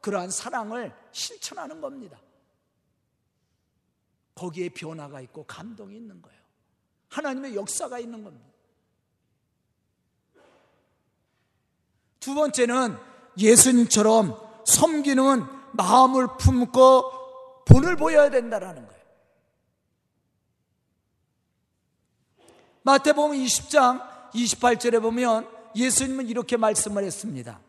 그러한 0.00 0.30
사랑을 0.30 0.94
실천하는 1.12 1.80
겁니다. 1.80 2.20
거기에 4.34 4.68
변화가 4.68 5.20
있고 5.22 5.44
감동이 5.44 5.96
있는 5.96 6.20
거예요. 6.20 6.38
하나님의 7.08 7.54
역사가 7.54 7.98
있는 7.98 8.24
겁니다. 8.24 8.53
두 12.24 12.34
번째는 12.34 12.96
예수님처럼 13.36 14.34
섬기는 14.64 15.44
마음을 15.72 16.26
품고 16.38 17.64
본을 17.66 17.96
보여야 17.96 18.30
된다라는 18.30 18.86
거예요. 18.86 19.02
마태복음 22.80 23.36
20장 23.36 24.02
28절에 24.32 25.02
보면 25.02 25.46
예수님은 25.76 26.28
이렇게 26.28 26.56
말씀을 26.56 27.04
했습니다. 27.04 27.60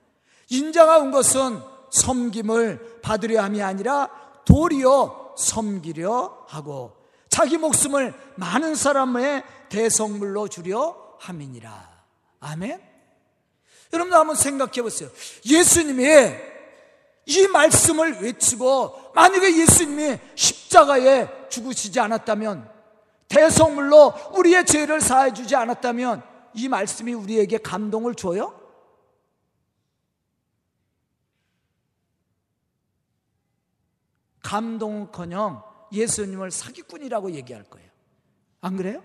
인자가 0.49 0.99
온 0.99 1.11
것은 1.11 1.59
섬김을 1.91 3.01
받으려 3.01 3.43
함이 3.43 3.61
아니라 3.61 4.09
도리어 4.45 5.33
섬기려 5.37 6.45
하고 6.47 6.95
자기 7.27 7.57
목숨을 7.57 8.13
많은 8.35 8.75
사람의 8.75 9.43
대성물로 9.67 10.47
주려 10.47 10.95
함이니라. 11.19 12.05
아멘. 12.39 12.94
여러분들 13.93 14.17
한번 14.17 14.35
생각해 14.35 14.81
보세요. 14.81 15.09
예수님이 15.45 16.05
이 17.27 17.47
말씀을 17.47 18.21
외치고 18.21 19.13
만약에 19.13 19.57
예수님이 19.57 20.19
십자가에 20.35 21.49
죽으시지 21.49 21.99
않았다면 21.99 22.69
대성물로 23.27 24.13
우리의 24.35 24.65
죄를 24.65 25.01
사해 25.01 25.33
주지 25.33 25.55
않았다면 25.55 26.23
이 26.53 26.67
말씀이 26.67 27.13
우리에게 27.13 27.57
감동을 27.57 28.15
줘요? 28.15 28.61
감동커녕 34.43 35.63
예수님을 35.91 36.51
사기꾼이라고 36.51 37.31
얘기할 37.31 37.63
거예요. 37.63 37.89
안 38.61 38.77
그래요? 38.77 39.03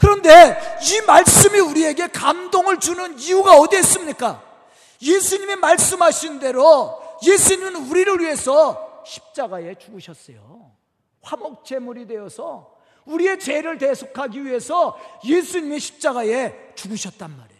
그런데 0.00 0.58
이 0.82 1.06
말씀이 1.06 1.58
우리에게 1.58 2.08
감동을 2.08 2.80
주는 2.80 3.18
이유가 3.18 3.56
어디에 3.58 3.80
있습니까? 3.80 4.42
예수님이 5.00 5.56
말씀하신 5.56 6.38
대로 6.38 7.00
예수님은 7.24 7.88
우리를 7.90 8.20
위해서 8.20 9.02
십자가에 9.04 9.74
죽으셨어요. 9.76 10.72
화목제물이 11.22 12.06
되어서 12.06 12.76
우리의 13.04 13.38
죄를 13.38 13.78
대속하기 13.78 14.44
위해서 14.44 14.98
예수님이 15.24 15.78
십자가에 15.78 16.74
죽으셨단 16.74 17.30
말이에요. 17.36 17.56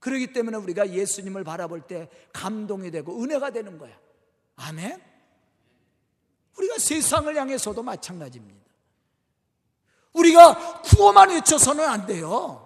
그러기 0.00 0.32
때문에 0.32 0.56
우리가 0.58 0.90
예수님을 0.90 1.44
바라볼 1.44 1.82
때 1.82 2.08
감동이 2.32 2.90
되고 2.90 3.20
은혜가 3.22 3.50
되는 3.50 3.78
거야. 3.78 3.96
아멘? 4.56 5.00
우리가 6.58 6.78
세상을 6.78 7.34
향해서도 7.36 7.82
마찬가지입니다. 7.82 8.65
우리가 10.16 10.80
구호만 10.82 11.30
외쳐서는 11.30 11.86
안 11.86 12.06
돼요. 12.06 12.62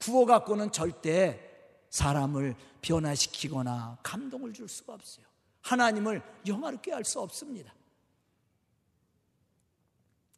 구호 0.00 0.26
갖고는 0.26 0.72
절대 0.72 1.40
사람을 1.90 2.56
변화시키거나 2.82 3.98
감동을 4.02 4.52
줄 4.52 4.68
수가 4.68 4.94
없어요. 4.94 5.24
하나님을 5.62 6.22
영화롭게 6.46 6.92
할 6.92 7.04
수 7.04 7.20
없습니다. 7.20 7.72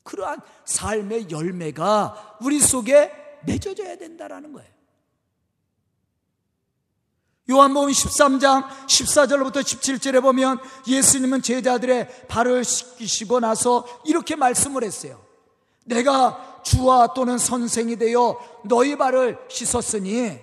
그러한 0.05 0.41
삶의 0.65 1.31
열매가 1.31 2.39
우리 2.41 2.61
속에 2.61 3.11
맺어져야 3.45 3.97
된다라는 3.97 4.53
거예요. 4.53 4.71
요한복음 7.51 7.91
13장 7.91 8.69
14절부터 8.87 9.63
17절에 9.63 10.23
보면 10.23 10.61
예수님은 10.87 11.43
제자들의 11.43 12.27
발을 12.29 12.65
씻기시고 12.65 13.41
나서 13.41 13.85
이렇게 14.05 14.37
말씀을 14.37 14.85
했어요. 14.85 15.26
내가 15.87 16.61
주와 16.63 17.15
또는 17.15 17.39
선생이 17.39 17.97
되어 17.97 18.39
너희 18.65 18.97
발을 18.97 19.39
씻었으니 19.49 20.39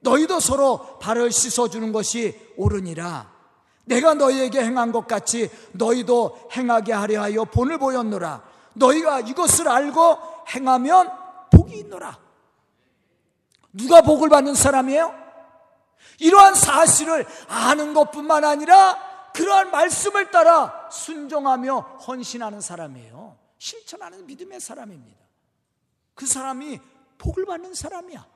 너희도 0.00 0.40
서로 0.40 0.98
발을 0.98 1.30
씻어주는 1.30 1.92
것이 1.92 2.38
옳으니라. 2.56 3.30
내가 3.84 4.14
너희에게 4.14 4.62
행한 4.62 4.92
것 4.92 5.06
같이 5.06 5.50
너희도 5.72 6.50
행하게 6.52 6.92
하려 6.92 7.22
하여 7.22 7.44
본을 7.44 7.78
보였노라. 7.78 8.42
너희가 8.74 9.20
이것을 9.20 9.68
알고 9.68 10.18
행하면 10.54 11.10
복이 11.50 11.78
있노라. 11.78 12.18
누가 13.72 14.02
복을 14.02 14.28
받는 14.28 14.54
사람이에요? 14.54 15.14
이러한 16.20 16.54
사실을 16.54 17.26
아는 17.48 17.94
것뿐만 17.94 18.44
아니라 18.44 18.98
그러한 19.34 19.70
말씀을 19.70 20.30
따라 20.30 20.88
순종하며 20.90 21.78
헌신하는 22.06 22.60
사람이에요. 22.60 23.37
실천하는 23.58 24.26
믿음의 24.26 24.60
사람입니다. 24.60 25.18
그 26.14 26.26
사람이 26.26 26.80
복을 27.18 27.44
받는 27.44 27.74
사람이야. 27.74 28.26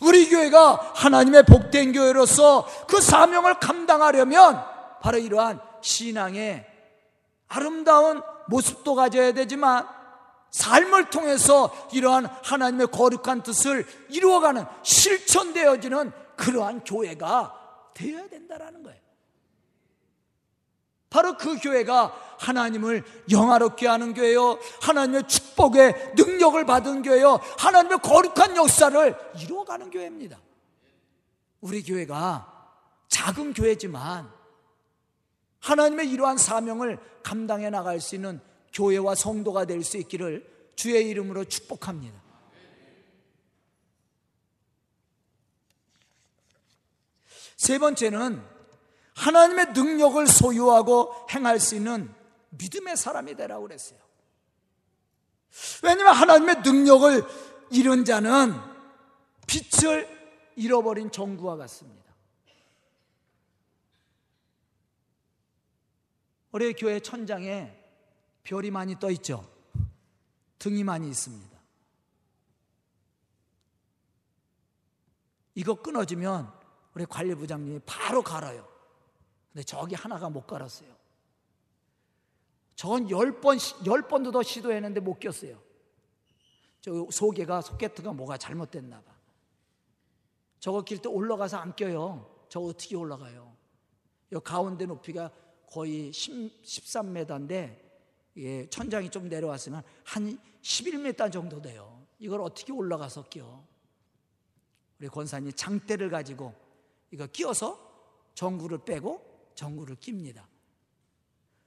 우리 0.00 0.28
교회가 0.28 0.92
하나님의 0.94 1.44
복된 1.44 1.92
교회로서 1.92 2.66
그 2.86 3.00
사명을 3.00 3.58
감당하려면 3.60 4.64
바로 5.00 5.18
이러한 5.18 5.60
신앙의 5.80 6.66
아름다운 7.48 8.22
모습도 8.48 8.94
가져야 8.94 9.32
되지만 9.32 9.86
삶을 10.50 11.10
통해서 11.10 11.70
이러한 11.92 12.26
하나님의 12.26 12.88
거룩한 12.88 13.42
뜻을 13.42 13.86
이루어가는 14.08 14.64
실천되어지는 14.82 16.12
그러한 16.36 16.84
교회가 16.84 17.90
되어야 17.94 18.28
된다라는 18.28 18.82
거예요. 18.82 19.00
바로 21.10 21.36
그 21.36 21.58
교회가 21.58 22.36
하나님을 22.38 23.04
영화롭게 23.30 23.86
하는 23.86 24.14
교회요. 24.14 24.58
하나님의 24.82 25.26
축복의 25.26 26.12
능력을 26.16 26.64
받은 26.64 27.02
교회요. 27.02 27.40
하나님의 27.58 27.98
거룩한 27.98 28.56
역사를 28.56 29.16
이루어가는 29.40 29.90
교회입니다. 29.90 30.38
우리 31.60 31.82
교회가 31.82 32.54
작은 33.08 33.54
교회지만 33.54 34.30
하나님의 35.60 36.10
이러한 36.10 36.36
사명을 36.38 36.98
감당해 37.22 37.70
나갈 37.70 38.00
수 38.00 38.14
있는 38.14 38.40
교회와 38.72 39.14
성도가 39.14 39.64
될 39.64 39.82
수 39.82 39.96
있기를 39.96 40.46
주의 40.76 41.08
이름으로 41.08 41.44
축복합니다. 41.44 42.22
세 47.56 47.78
번째는 47.78 48.57
하나님의 49.18 49.72
능력을 49.72 50.26
소유하고 50.28 51.26
행할 51.30 51.58
수 51.58 51.74
있는 51.74 52.14
믿음의 52.50 52.96
사람이 52.96 53.34
되라고 53.34 53.64
그랬어요. 53.64 53.98
왜냐하면 55.82 56.14
하나님의 56.14 56.62
능력을 56.62 57.24
잃은 57.72 58.04
자는 58.04 58.54
빛을 59.46 60.52
잃어버린 60.54 61.10
정구와 61.10 61.56
같습니다. 61.56 62.14
올해 66.52 66.72
교회 66.72 67.00
천장에 67.00 67.76
별이 68.44 68.70
많이 68.70 68.98
떠 68.98 69.10
있죠. 69.10 69.48
등이 70.60 70.84
많이 70.84 71.08
있습니다. 71.08 71.58
이거 75.56 75.74
끊어지면 75.74 76.52
우리 76.94 77.04
관리부장님이 77.04 77.80
바로 77.84 78.22
갈아요. 78.22 78.77
근데 79.52 79.62
저기 79.64 79.94
하나가 79.94 80.28
못 80.28 80.46
갈았어요. 80.46 80.88
저건 82.74 83.10
열 83.10 83.40
번, 83.40 83.58
열 83.86 84.06
번도 84.06 84.30
더 84.30 84.42
시도했는데 84.42 85.00
못 85.00 85.18
꼈어요. 85.18 85.60
저 86.80 87.06
소개가, 87.10 87.60
소개트가 87.60 88.12
뭐가 88.12 88.36
잘못됐나 88.36 89.00
봐. 89.02 89.12
저거 90.60 90.82
낄때 90.82 91.08
올라가서 91.08 91.56
안 91.56 91.74
껴요. 91.74 92.44
저 92.48 92.60
어떻게 92.60 92.96
올라가요? 92.96 93.52
이 94.32 94.36
가운데 94.44 94.86
높이가 94.86 95.30
거의 95.66 96.12
10, 96.12 96.62
13m인데 96.62 97.88
예, 98.36 98.70
천장이 98.70 99.10
좀 99.10 99.28
내려왔으면 99.28 99.82
한 100.04 100.38
11m 100.62 101.32
정도 101.32 101.60
돼요. 101.60 102.06
이걸 102.18 102.40
어떻게 102.40 102.72
올라가서 102.72 103.24
끼워? 103.24 103.66
우리 105.00 105.08
권사님 105.08 105.52
장대를 105.52 106.10
가지고 106.10 106.54
이거 107.10 107.26
끼워서 107.26 107.78
전구를 108.34 108.84
빼고 108.84 109.27
전구를 109.58 109.96
낍니다. 109.96 110.48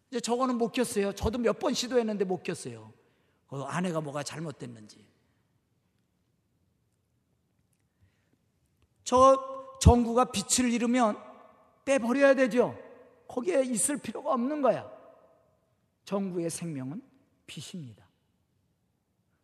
이제 0.10 0.22
저거는 0.22 0.58
못 0.58 0.72
꼈어요. 0.72 1.14
저도 1.14 1.38
몇 1.38 1.60
번 1.60 1.74
시도했는데 1.74 2.24
못 2.24 2.42
꼈어요. 2.42 2.94
그 3.50 3.64
아내가 3.64 4.00
뭐가 4.00 4.24
잘못됐는지. 4.24 5.06
저 9.04 9.78
전구가 9.82 10.32
빛을 10.32 10.72
잃으면 10.72 11.22
빼버려야 11.84 12.36
되죠. 12.36 12.80
거기에 13.28 13.64
있을 13.64 13.98
필요가 13.98 14.32
없는 14.34 14.62
거야. 14.62 14.90
전구의 16.06 16.50
생명은 16.50 17.02
빛입니다. 17.46 18.08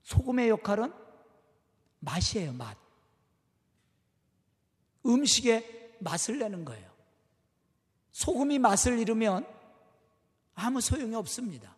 소금의 0.04 0.48
역할은 0.48 0.94
맛이에요, 2.00 2.54
맛. 2.54 2.78
음식에 5.06 5.98
맛을 6.00 6.40
내는 6.40 6.64
거예요. 6.64 6.97
소금이 8.18 8.58
맛을 8.58 8.98
잃으면 8.98 9.46
아무 10.56 10.82
소용이 10.82 11.14
없습니다. 11.14 11.76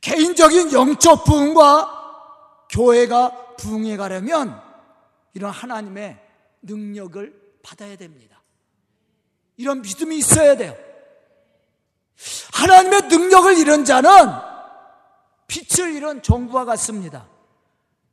개인적인 0.00 0.72
영적 0.72 1.24
부흥과 1.24 2.66
교회가 2.70 3.54
부흥해 3.58 3.96
가려면 3.96 4.60
이런 5.34 5.52
하나님의 5.52 6.20
능력을 6.62 7.60
받아야 7.62 7.94
됩니다. 7.96 8.42
이런 9.56 9.80
믿음이 9.80 10.18
있어야 10.18 10.56
돼요. 10.56 10.76
하나님의 12.54 13.02
능력을 13.02 13.56
잃은 13.56 13.84
자는 13.84 14.10
빛을 15.46 15.92
잃은 15.94 16.22
정부와 16.24 16.64
같습니다. 16.64 17.28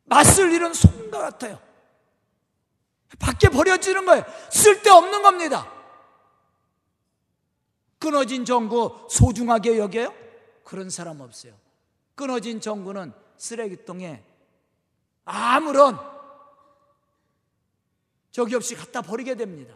맛을 0.04 0.52
잃은 0.54 0.76
소금과 0.76 1.17
같아요. 1.17 1.70
밖에 3.19 3.50
버려지는 3.50 4.06
거예요. 4.06 4.24
쓸데없는 4.52 5.21
겁니다. 5.21 5.71
끊어진 8.00 8.45
정구 8.45 9.08
소중하게 9.10 9.78
여겨요? 9.78 10.13
그런 10.63 10.89
사람 10.89 11.21
없어요. 11.21 11.54
끊어진 12.15 12.62
정구는 12.62 13.13
쓰레기통에 13.38 14.24
아무런 15.26 16.00
적이 18.32 18.56
없이 18.56 18.76
갖다 18.76 19.02
버리게 19.02 19.36
됩니다. 19.36 19.76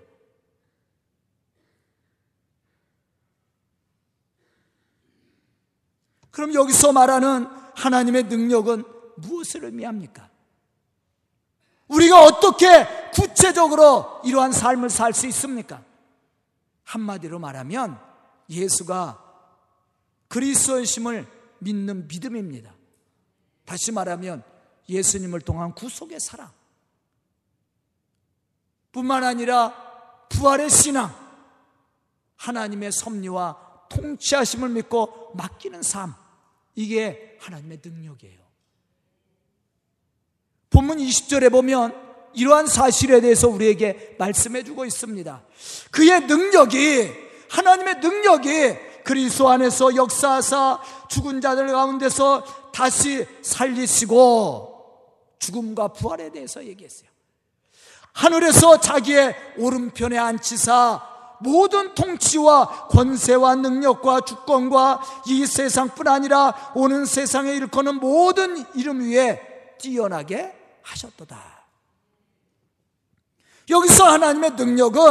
그럼 6.31 6.53
여기서 6.53 6.91
말하는 6.91 7.47
하나님의 7.75 8.23
능력은 8.23 8.83
무엇을 9.17 9.65
의미합니까? 9.65 10.29
우리가 11.87 12.23
어떻게 12.23 12.87
구체적으로 13.13 14.21
이러한 14.23 14.51
삶을 14.51 14.89
살 14.89 15.13
수 15.13 15.27
있습니까? 15.27 15.83
한마디로 16.83 17.39
말하면 17.39 17.99
예수가 18.49 19.21
그리스도의심을 20.27 21.27
믿는 21.59 22.07
믿음입니다. 22.07 22.73
다시 23.65 23.91
말하면 23.91 24.43
예수님을 24.87 25.41
통한 25.41 25.73
구속의 25.73 26.19
사랑. 26.19 26.51
뿐만 28.91 29.23
아니라 29.23 29.73
부활의 30.29 30.69
신앙, 30.69 31.13
하나님의 32.37 32.91
섭리와 32.91 33.87
통치하심을 33.89 34.69
믿고 34.69 35.33
맡기는 35.35 35.81
삶. 35.81 36.13
이게 36.75 37.37
하나님의 37.41 37.81
능력이에요. 37.83 38.44
본문 40.75 40.97
20절에 40.97 41.49
보면 41.49 41.95
이러한 42.33 42.67
사실에 42.67 43.21
대해서 43.21 43.47
우리에게 43.47 44.17
말씀해 44.19 44.63
주고 44.65 44.83
있습니다. 44.83 45.41
그의 45.89 46.19
능력이 46.27 47.13
하나님의 47.49 47.99
능력이 48.01 48.75
그리스도 49.05 49.49
안에서 49.49 49.95
역사하사 49.95 50.81
죽은 51.07 51.39
자들 51.39 51.67
가운데서 51.67 52.43
다시 52.73 53.25
살리시고 53.41 54.73
죽음과 55.39 55.89
부활에 55.93 56.29
대해서 56.29 56.61
얘기했어요. 56.65 57.07
하늘에서 58.11 58.81
자기의 58.81 59.33
오른편에 59.57 60.17
앉히사 60.17 61.01
모든 61.39 61.95
통치와 61.95 62.87
권세와 62.89 63.55
능력과 63.55 64.21
주권과 64.21 65.01
이 65.27 65.45
세상뿐 65.45 66.09
아니라 66.09 66.73
오는 66.75 67.05
세상에 67.05 67.53
일컫는 67.53 67.95
모든 67.95 68.65
이름 68.75 68.99
위에 68.99 69.77
뛰어나게 69.77 70.64
하셨도다. 70.85 71.65
여기서 73.69 74.05
하나님의 74.05 74.51
능력은 74.51 75.01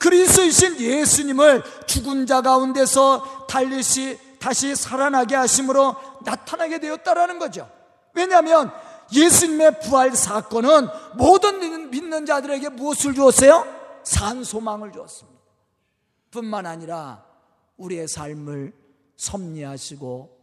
그리스도이신 0.00 0.80
예수님을 0.80 1.62
죽은 1.86 2.26
자 2.26 2.42
가운데서 2.42 3.46
달리시 3.48 4.18
다시 4.38 4.74
살아나게 4.74 5.34
하심으로 5.34 5.96
나타나게 6.24 6.78
되었다라는 6.78 7.38
거죠. 7.38 7.70
왜냐하면 8.14 8.72
예수님의 9.12 9.80
부활 9.80 10.14
사건은 10.14 10.88
모든 11.14 11.90
믿는 11.90 12.26
자들에게 12.26 12.68
무엇을 12.70 13.14
주었어요? 13.14 13.66
산 14.04 14.44
소망을 14.44 14.92
주었습니다. 14.92 15.38
뿐만 16.30 16.66
아니라 16.66 17.24
우리의 17.76 18.06
삶을 18.06 18.72
섭리하시고 19.16 20.38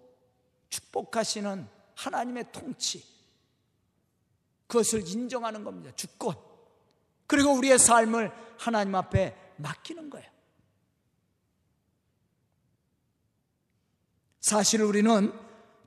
축복하시는 0.70 1.68
하나님의 1.96 2.46
통치 2.52 3.15
그것을 4.68 5.08
인정하는 5.08 5.64
겁니다. 5.64 5.92
주권. 5.96 6.36
그리고 7.28 7.52
우리의 7.54 7.80
삶을 7.80 8.32
하나님 8.58 8.96
앞에 8.96 9.36
맡기는 9.58 10.10
거예요. 10.10 10.28
사실 14.42 14.82
우리는 14.82 15.34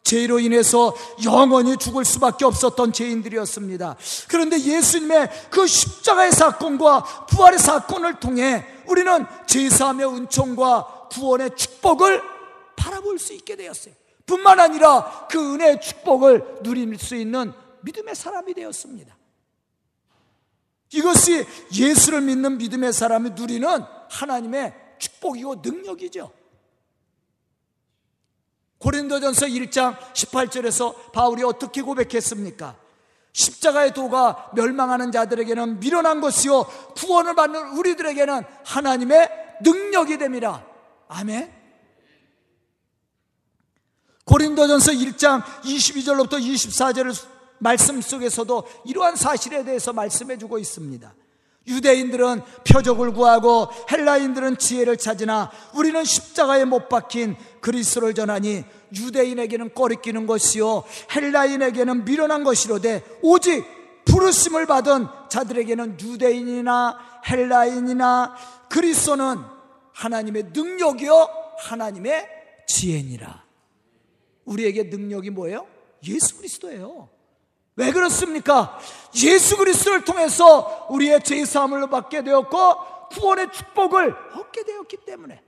죄로 0.02 0.40
인해서 0.40 0.94
영원히 1.22 1.76
죽을 1.76 2.04
수밖에 2.04 2.44
없었던 2.44 2.92
죄인들이었습니다. 2.92 3.96
그런데 4.26 4.58
예수님의 4.58 5.28
그 5.50 5.66
십자가의 5.66 6.32
사건과 6.32 7.26
부활의 7.26 7.58
사건을 7.58 8.18
통해 8.18 8.64
우리는 8.86 9.26
제사함의 9.46 10.06
은총과 10.06 11.08
구원의 11.12 11.56
축복을 11.56 12.22
바라볼 12.74 13.18
수 13.18 13.34
있게 13.34 13.54
되었어요. 13.54 13.94
뿐만 14.24 14.60
아니라 14.60 15.26
그 15.30 15.54
은혜의 15.54 15.80
축복을 15.80 16.62
누릴 16.62 16.98
수 16.98 17.14
있는 17.14 17.52
믿음의 17.88 18.14
사람이 18.14 18.55
되었습니다. 18.55 19.16
이것이 20.92 21.46
예수를 21.74 22.20
믿는 22.22 22.59
믿음의 22.59 22.92
사람이 22.92 23.31
누리는 23.31 23.68
하나님의 24.11 24.74
축복이고 24.98 25.57
능력이죠. 25.57 26.33
고린도전서 28.79 29.46
1장 29.46 29.98
18절에서 29.98 31.12
바울이 31.12 31.42
어떻게 31.42 31.83
고백했습니까? 31.83 32.77
십자가의 33.33 33.92
도가 33.92 34.53
멸망하는 34.55 35.12
자들에게는 35.12 35.81
미련한 35.81 36.20
것이요 36.20 36.64
구원을 36.96 37.35
받는 37.35 37.77
우리들에게는 37.77 38.42
하나님의 38.64 39.29
능력이 39.62 40.18
됩니다. 40.18 40.64
아멘. 41.09 41.53
고린도전서 44.24 44.92
1장 44.92 45.42
22절로부터 45.62 46.40
24절을 46.40 47.38
말씀 47.59 48.01
속에서도 48.01 48.64
이러한 48.85 49.16
사실에 49.16 49.64
대해서 49.64 49.92
말씀해 49.92 50.38
주고 50.38 50.59
있습니다. 50.59 51.14
유대인들은 51.66 52.42
표적을 52.66 53.12
구하고 53.12 53.68
헬라인들은 53.90 54.57
지혜를 54.59 54.97
찾으나 54.97 55.51
우리는 55.75 56.03
십자가에 56.03 56.64
못 56.64 56.88
박힌 56.88 57.37
그리스도를 57.61 58.14
전하니 58.14 58.64
유대인에게는 58.94 59.75
꺼리끼는 59.75 60.27
것이요 60.27 60.85
헬라인에게는 61.14 62.07
미련한 62.07 62.42
것이로되 62.42 63.05
오직 63.23 63.66
부르심을 64.07 64.66
받은 64.66 65.07
자들에게는 65.29 66.01
유대인이나 66.01 66.99
헬라인이나 67.29 68.35
그리스도는 68.71 69.37
하나님의 69.92 70.44
능력이요 70.55 71.29
하나님의 71.59 72.27
지혜니라. 72.66 73.44
우리에게 74.47 74.85
능력이 74.85 75.31
뭐예요? 75.31 75.66
예수 76.07 76.37
그리스도예요. 76.37 77.09
왜 77.78 77.92
그렇습니까? 77.92 78.76
예수 79.22 79.56
그리스도를 79.56 80.04
통해서 80.04 80.88
우리의 80.90 81.22
죄 81.22 81.44
사함을 81.44 81.88
받게 81.88 82.24
되었고 82.24 83.08
구원의 83.10 83.52
축복을 83.52 84.14
얻게 84.34 84.64
되었기 84.64 84.96
때문에 85.06 85.40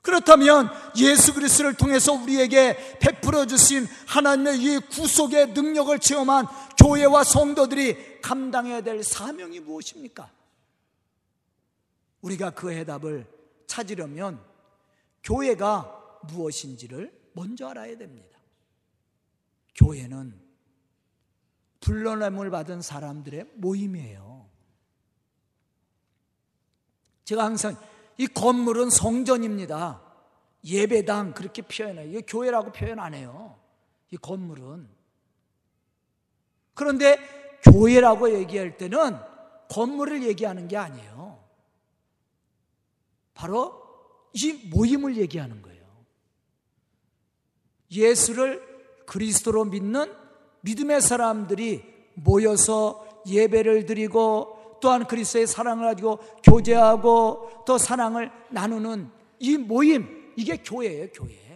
그렇다면 0.00 0.70
예수 0.96 1.34
그리스도를 1.34 1.74
통해서 1.74 2.12
우리에게 2.14 2.98
베풀어 3.00 3.44
주신 3.44 3.86
하나님의 4.06 4.58
이 4.62 4.78
구속의 4.78 5.48
능력을 5.48 5.98
체험한 5.98 6.46
교회와 6.78 7.22
성도들이 7.22 8.22
감당해야 8.22 8.80
될 8.80 9.02
사명이 9.02 9.60
무엇입니까? 9.60 10.30
우리가 12.22 12.50
그 12.50 12.70
해답을 12.70 13.26
찾으려면 13.66 14.40
교회가 15.22 16.20
무엇인지를 16.22 17.15
먼저 17.36 17.68
알아야 17.68 17.96
됩니다. 17.96 18.40
교회는 19.76 20.40
불러냄을 21.80 22.50
받은 22.50 22.80
사람들의 22.80 23.50
모임이에요. 23.54 24.48
제가 27.24 27.44
항상 27.44 27.76
이 28.16 28.26
건물은 28.26 28.88
성전입니다. 28.88 30.02
예배당 30.64 31.34
그렇게 31.34 31.60
표현해요. 31.62 32.08
이게 32.08 32.22
교회라고 32.22 32.72
표현 32.72 32.98
안 32.98 33.12
해요. 33.12 33.60
이 34.10 34.16
건물은. 34.16 34.88
그런데 36.72 37.18
교회라고 37.62 38.32
얘기할 38.38 38.78
때는 38.78 39.18
건물을 39.68 40.22
얘기하는 40.22 40.68
게 40.68 40.76
아니에요. 40.78 41.44
바로 43.34 43.82
이 44.32 44.70
모임을 44.74 45.16
얘기하는 45.16 45.60
거예요. 45.60 45.75
예수를 47.90 48.62
그리스도로 49.06 49.64
믿는 49.64 50.12
믿음의 50.62 51.00
사람들이 51.00 51.84
모여서 52.14 53.06
예배를 53.26 53.86
드리고 53.86 54.78
또한 54.80 55.06
그리스도의 55.06 55.46
사랑을 55.46 55.86
가지고 55.86 56.18
교제하고 56.42 57.64
또 57.66 57.78
사랑을 57.78 58.30
나누는 58.50 59.10
이 59.38 59.56
모임 59.56 60.32
이게 60.36 60.56
교회예요, 60.56 61.08
교회. 61.12 61.46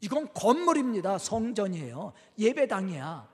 이건 0.00 0.28
건물입니다. 0.34 1.16
성전이에요. 1.16 2.12
예배당이야. 2.38 3.26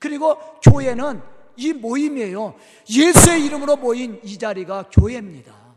그리고 0.00 0.36
교회는 0.62 1.22
이 1.56 1.72
모임이에요. 1.72 2.56
예수의 2.90 3.44
이름으로 3.46 3.76
모인 3.76 4.20
이 4.24 4.36
자리가 4.36 4.90
교회입니다. 4.90 5.67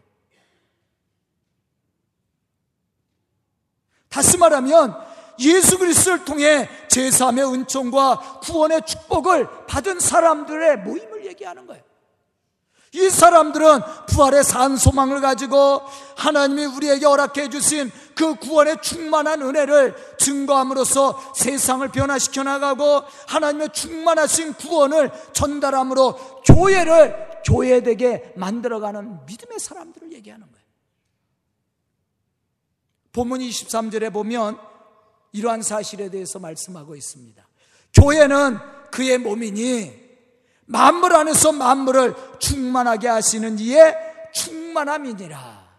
다시 4.12 4.38
말하면 4.38 4.95
예수 5.39 5.80
그리스도를 5.80 6.26
통해 6.26 6.69
제사함의 6.89 7.45
은총과 7.45 8.39
구원의 8.43 8.82
축복을 8.86 9.65
받은 9.65 10.00
사람들의 10.00 10.80
모임을 10.80 11.26
얘기하는 11.26 11.65
거예요. 11.65 11.82
이 12.93 13.10
사람들은 13.10 13.80
부활의 14.08 14.43
산 14.43 14.76
소망을 14.76 15.21
가지고 15.21 15.82
하나님이 16.17 16.65
우리에게 16.65 17.06
허락해 17.06 17.50
주신 17.50 17.89
그 18.15 18.36
구원의 18.36 18.82
충만한 18.82 19.41
은혜를 19.41 19.95
증거함으로써 20.19 21.34
세상을 21.34 21.88
변화시켜 21.88 22.43
나가고 22.43 23.04
하나님의 23.28 23.69
충만하신 23.69 24.56
구원을 24.56 25.10
전달함으로 25.32 26.15
교회를 26.45 27.32
교회되게 27.45 28.34
만들어가는 28.36 29.26
믿음의 29.26 29.60
사람들을 29.60 30.12
얘기하는 30.12 30.45
거예요. 30.52 30.61
본문 33.13 33.39
23절에 33.39 34.12
보면 34.13 34.58
이러한 35.34 35.62
사실에 35.62 36.10
대해서 36.10 36.39
말씀하고 36.39 36.95
있습니다. 36.95 37.45
교회는 37.93 38.58
그의 38.91 39.17
몸이니 39.17 40.02
만물 40.65 41.13
안에서 41.15 41.52
만물을 41.52 42.15
충만하게 42.39 43.08
하시는 43.08 43.60
이의 43.60 43.95
충만함이니라. 44.34 45.69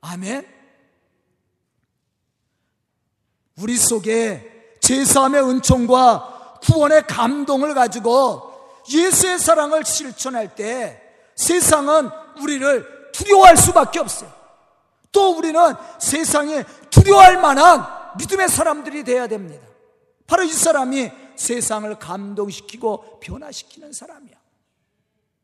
아멘. 0.00 0.46
우리 3.56 3.76
속에 3.76 4.76
제사함의 4.80 5.42
은총과 5.48 6.58
구원의 6.62 7.06
감동을 7.06 7.74
가지고 7.74 8.52
예수의 8.92 9.38
사랑을 9.38 9.84
실천할 9.84 10.54
때 10.54 11.00
세상은 11.34 12.10
우리를 12.40 13.12
두려워할 13.12 13.56
수밖에 13.56 13.98
없어요. 13.98 14.43
또 15.14 15.38
우리는 15.38 15.58
세상에 15.98 16.64
두려워할 16.90 17.40
만한 17.40 17.86
믿음의 18.18 18.50
사람들이 18.50 19.04
되어야 19.04 19.28
됩니다. 19.28 19.66
바로 20.26 20.42
이 20.42 20.52
사람이 20.52 21.10
세상을 21.36 21.98
감동시키고 21.98 23.20
변화시키는 23.20 23.92
사람이야. 23.92 24.34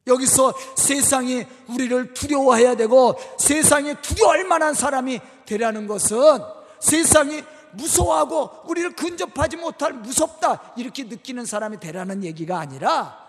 여기서 0.07 0.55
세상이 0.77 1.47
우리를 1.69 2.15
두려워해야 2.15 2.75
되고 2.75 3.15
세상이 3.39 3.95
두려워할 4.03 4.45
만한 4.45 4.75
사람이 4.75 5.21
되라는 5.47 5.87
것은 5.87 6.19
세상이 6.81 7.43
무서워하고 7.73 8.51
우리를 8.67 8.97
근접하지 8.97 9.57
못할 9.57 9.93
무섭다 9.93 10.73
이렇게 10.77 11.05
느끼는 11.05 11.45
사람이 11.47 11.79
되라는 11.79 12.25
얘기가 12.25 12.59
아니라 12.59 13.25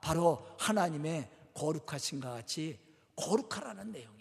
바로 0.00 0.44
하나님의 0.58 1.28
거룩하신 1.54 2.20
것 2.20 2.30
같이 2.30 2.78
거룩하라는 3.14 3.92
내용. 3.92 4.13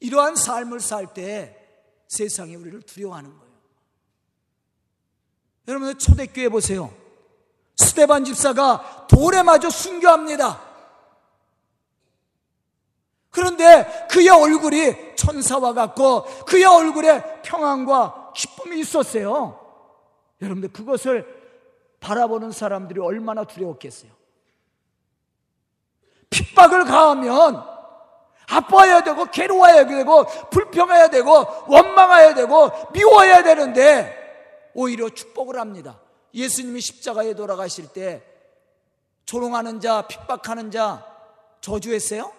이러한 0.00 0.36
삶을 0.36 0.80
살 0.80 1.12
때 1.14 1.62
세상이 2.08 2.54
우리를 2.54 2.82
두려워하는 2.82 3.36
거예요. 3.36 3.52
여러분 5.68 5.98
초대교회 5.98 6.48
보세요. 6.48 6.94
스테반 7.76 8.24
집사가 8.24 9.06
돌에 9.08 9.42
맞아 9.42 9.68
순교합니다. 9.68 10.64
그런데 13.30 14.06
그의 14.10 14.28
얼굴이 14.28 15.16
천사와 15.16 15.74
같고 15.74 16.24
그의 16.46 16.64
얼굴에 16.64 17.42
평안과 17.42 18.32
기쁨이 18.34 18.80
있었어요. 18.80 19.60
여러분들 20.40 20.72
그것을 20.72 21.44
바라보는 22.00 22.52
사람들이 22.52 23.00
얼마나 23.00 23.44
두려웠겠어요. 23.44 24.10
핍박을 26.30 26.84
가하면 26.84 27.75
아파해야 28.48 29.02
되고 29.02 29.24
괴로워해야 29.26 29.86
되고 29.86 30.24
불평해야 30.50 31.08
되고 31.08 31.30
원망해야 31.66 32.34
되고 32.34 32.70
미워해야 32.92 33.42
되는데 33.42 34.70
오히려 34.74 35.08
축복을 35.08 35.58
합니다. 35.58 36.00
예수님이 36.34 36.80
십자가에 36.80 37.34
돌아가실 37.34 37.92
때 37.92 38.22
조롱하는 39.24 39.80
자, 39.80 40.06
핍박하는 40.06 40.70
자 40.70 41.04
저주했어요? 41.60 42.32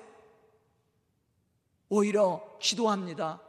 오히려 1.89 2.41
기도합니다. 2.59 3.41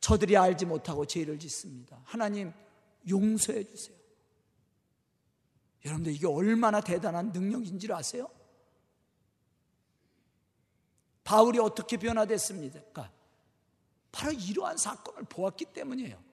저들이 0.00 0.36
알지 0.36 0.66
못하고 0.66 1.06
죄를 1.06 1.38
짓습니다. 1.38 2.00
하나님 2.04 2.52
용서해 3.08 3.64
주세요. 3.64 3.96
여러분들 5.84 6.12
이게 6.12 6.26
얼마나 6.26 6.80
대단한 6.80 7.32
능력인지 7.32 7.92
아세요? 7.92 8.28
바울이 11.24 11.58
어떻게 11.58 11.96
변화됐습니까? 11.96 13.10
바로 14.10 14.32
이러한 14.32 14.76
사건을 14.76 15.24
보았기 15.24 15.66
때문이에요. 15.66 16.32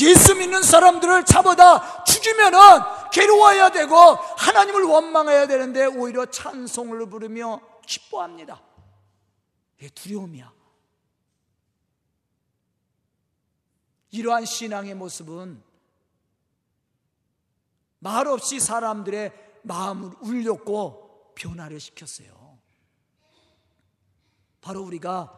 예수 0.00 0.34
믿는 0.34 0.62
사람들을 0.62 1.24
잡아다 1.24 2.04
죽이면은 2.04 2.58
괴로워해야 3.12 3.70
되고 3.70 3.94
하나님을 3.96 4.82
원망해야 4.82 5.46
되는데 5.46 5.86
오히려 5.86 6.26
찬송을 6.26 7.08
부르며 7.08 7.60
기뻐합니다. 7.86 8.62
이게 9.78 9.88
두려움이야. 9.90 10.52
이러한 14.10 14.44
신앙의 14.44 14.94
모습은 14.94 15.62
말없이 17.98 18.60
사람들의 18.60 19.60
마음을 19.62 20.12
울렸고 20.20 21.34
변화를 21.34 21.80
시켰어요. 21.80 22.45
바로 24.66 24.82
우리가 24.82 25.32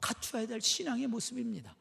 갖춰야 0.00 0.44
될 0.44 0.60
신앙의 0.60 1.06
모습입니다. 1.06 1.76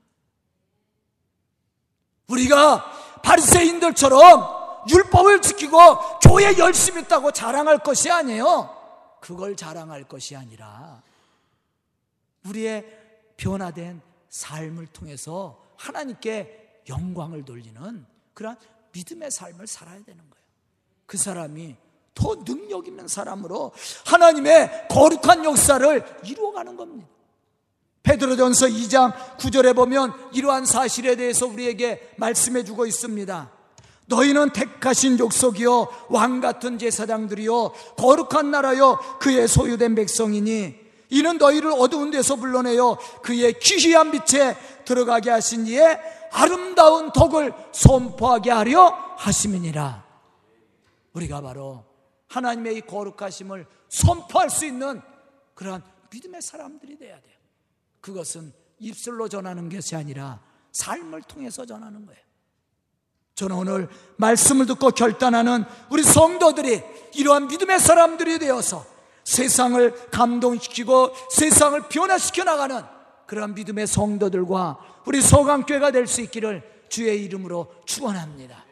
우리가 2.27 3.21
바리새인들처럼 3.23 4.85
율법을 4.87 5.41
지키고 5.41 5.79
교회 6.19 6.55
열심히 6.59 7.01
있다고 7.01 7.31
자랑할 7.31 7.79
것이 7.79 8.11
아니에요. 8.11 9.17
그걸 9.19 9.55
자랑할 9.55 10.03
것이 10.03 10.35
아니라 10.35 11.01
우리의 12.45 12.85
변화된 13.37 13.99
삶을 14.29 14.85
통해서 14.87 15.65
하나님께 15.77 16.83
영광을 16.87 17.45
돌리는 17.45 18.05
그러한 18.35 18.59
믿음의 18.91 19.31
삶을 19.31 19.65
살아야 19.65 20.03
되는 20.03 20.19
거예요. 20.29 20.45
그 21.07 21.17
사람이 21.17 21.77
더 22.15 22.43
능력 22.43 22.87
있는 22.87 23.07
사람으로 23.07 23.71
하나님의 24.05 24.87
거룩한 24.89 25.45
역사를 25.45 26.19
이루어가는 26.23 26.75
겁니다. 26.75 27.07
베드로전서 28.01 28.67
2장 28.67 29.13
9절에 29.37 29.75
보면 29.75 30.13
이러한 30.33 30.65
사실에 30.65 31.15
대해서 31.15 31.45
우리에게 31.45 32.13
말씀해 32.17 32.63
주고 32.63 32.85
있습니다. 32.85 33.51
너희는 34.07 34.51
택하신 34.51 35.17
족속이요 35.17 35.87
왕 36.09 36.39
같은 36.39 36.77
제사장들이요 36.77 37.71
거룩한 37.97 38.51
나라요 38.51 38.99
그의 39.19 39.47
소유된 39.47 39.95
백성이니 39.95 40.75
이는 41.09 41.37
너희를 41.37 41.71
어두운 41.71 42.11
데서 42.11 42.35
불러내어 42.35 42.97
그의 43.21 43.59
기이한 43.59 44.11
빛에 44.11 44.55
들어가게 44.85 45.31
하신 45.31 45.67
이의 45.67 45.99
아름다운 46.31 47.11
덕을 47.11 47.53
선포하게 47.71 48.51
하려 48.51 49.15
하심이니라. 49.17 50.03
우리가 51.13 51.41
바로 51.41 51.83
하나님의 52.27 52.77
이 52.77 52.81
거룩하심을 52.81 53.67
선포할 53.89 54.49
수 54.49 54.65
있는 54.65 55.01
그러한 55.53 55.83
믿음의 56.11 56.41
사람들이 56.41 56.97
돼야 56.97 57.19
돼요. 57.19 57.35
그것은 58.01 58.53
입술로 58.79 59.29
전하는 59.29 59.69
것이 59.69 59.95
아니라 59.95 60.41
삶을 60.71 61.23
통해서 61.23 61.65
전하는 61.65 62.05
거예요. 62.05 62.21
저는 63.35 63.55
오늘 63.55 63.89
말씀을 64.17 64.65
듣고 64.65 64.91
결단하는 64.91 65.65
우리 65.89 66.03
성도들이 66.03 66.81
이러한 67.15 67.47
믿음의 67.47 67.79
사람들이 67.79 68.39
되어서 68.39 68.85
세상을 69.25 70.09
감동시키고 70.11 71.13
세상을 71.31 71.89
변화시켜 71.89 72.43
나가는 72.43 72.83
그러한 73.27 73.55
믿음의 73.55 73.87
성도들과 73.87 75.01
우리 75.05 75.21
소강교회가 75.21 75.91
될 75.91 76.07
수 76.07 76.21
있기를 76.21 76.85
주의 76.89 77.23
이름으로 77.25 77.73
축원합니다. 77.85 78.63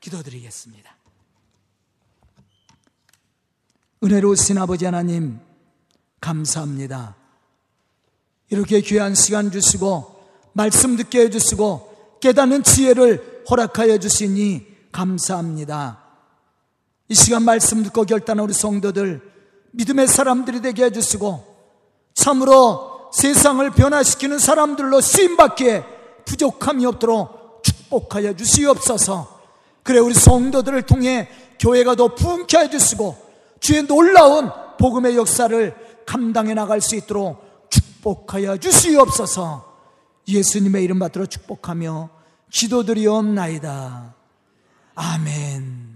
기도드리겠습니다. 0.00 0.94
은혜로우신 4.02 4.58
아버지 4.58 4.84
하나님 4.84 5.38
감사합니다. 6.20 7.16
이렇게 8.50 8.80
귀한 8.80 9.14
시간 9.14 9.50
주시고 9.50 10.16
말씀 10.52 10.96
듣게 10.96 11.20
해주시고 11.22 12.18
깨닫는 12.20 12.62
지혜를 12.62 13.44
허락하여 13.48 13.98
주시니 13.98 14.66
감사합니다. 14.92 16.02
이 17.08 17.14
시간 17.14 17.44
말씀 17.44 17.82
듣고 17.82 18.04
결단한 18.04 18.44
우리 18.44 18.52
성도들 18.52 19.22
믿음의 19.72 20.08
사람들이 20.08 20.60
되게 20.60 20.84
해주시고 20.84 21.56
참으로 22.14 23.10
세상을 23.12 23.70
변화시키는 23.70 24.38
사람들로 24.38 25.00
쓰임받기에 25.00 25.84
부족함이 26.24 26.84
없도록 26.86 27.62
축복하여 27.62 28.34
주시옵소서 28.34 29.40
그래 29.82 30.00
우리 30.00 30.14
성도들을 30.14 30.82
통해 30.82 31.28
교회가 31.60 31.94
더 31.94 32.14
부흥케 32.14 32.58
해주시고 32.58 33.25
주의 33.60 33.86
놀라운 33.86 34.50
복음의 34.78 35.16
역사를 35.16 35.74
감당해 36.06 36.54
나갈 36.54 36.80
수 36.80 36.96
있도록 36.96 37.68
축복하여 37.70 38.58
주시옵소서 38.58 39.76
예수님의 40.28 40.84
이름 40.84 40.98
받들어 40.98 41.26
축복하며 41.26 42.10
기도드리옵나이다. 42.50 44.14
아멘. 44.94 45.95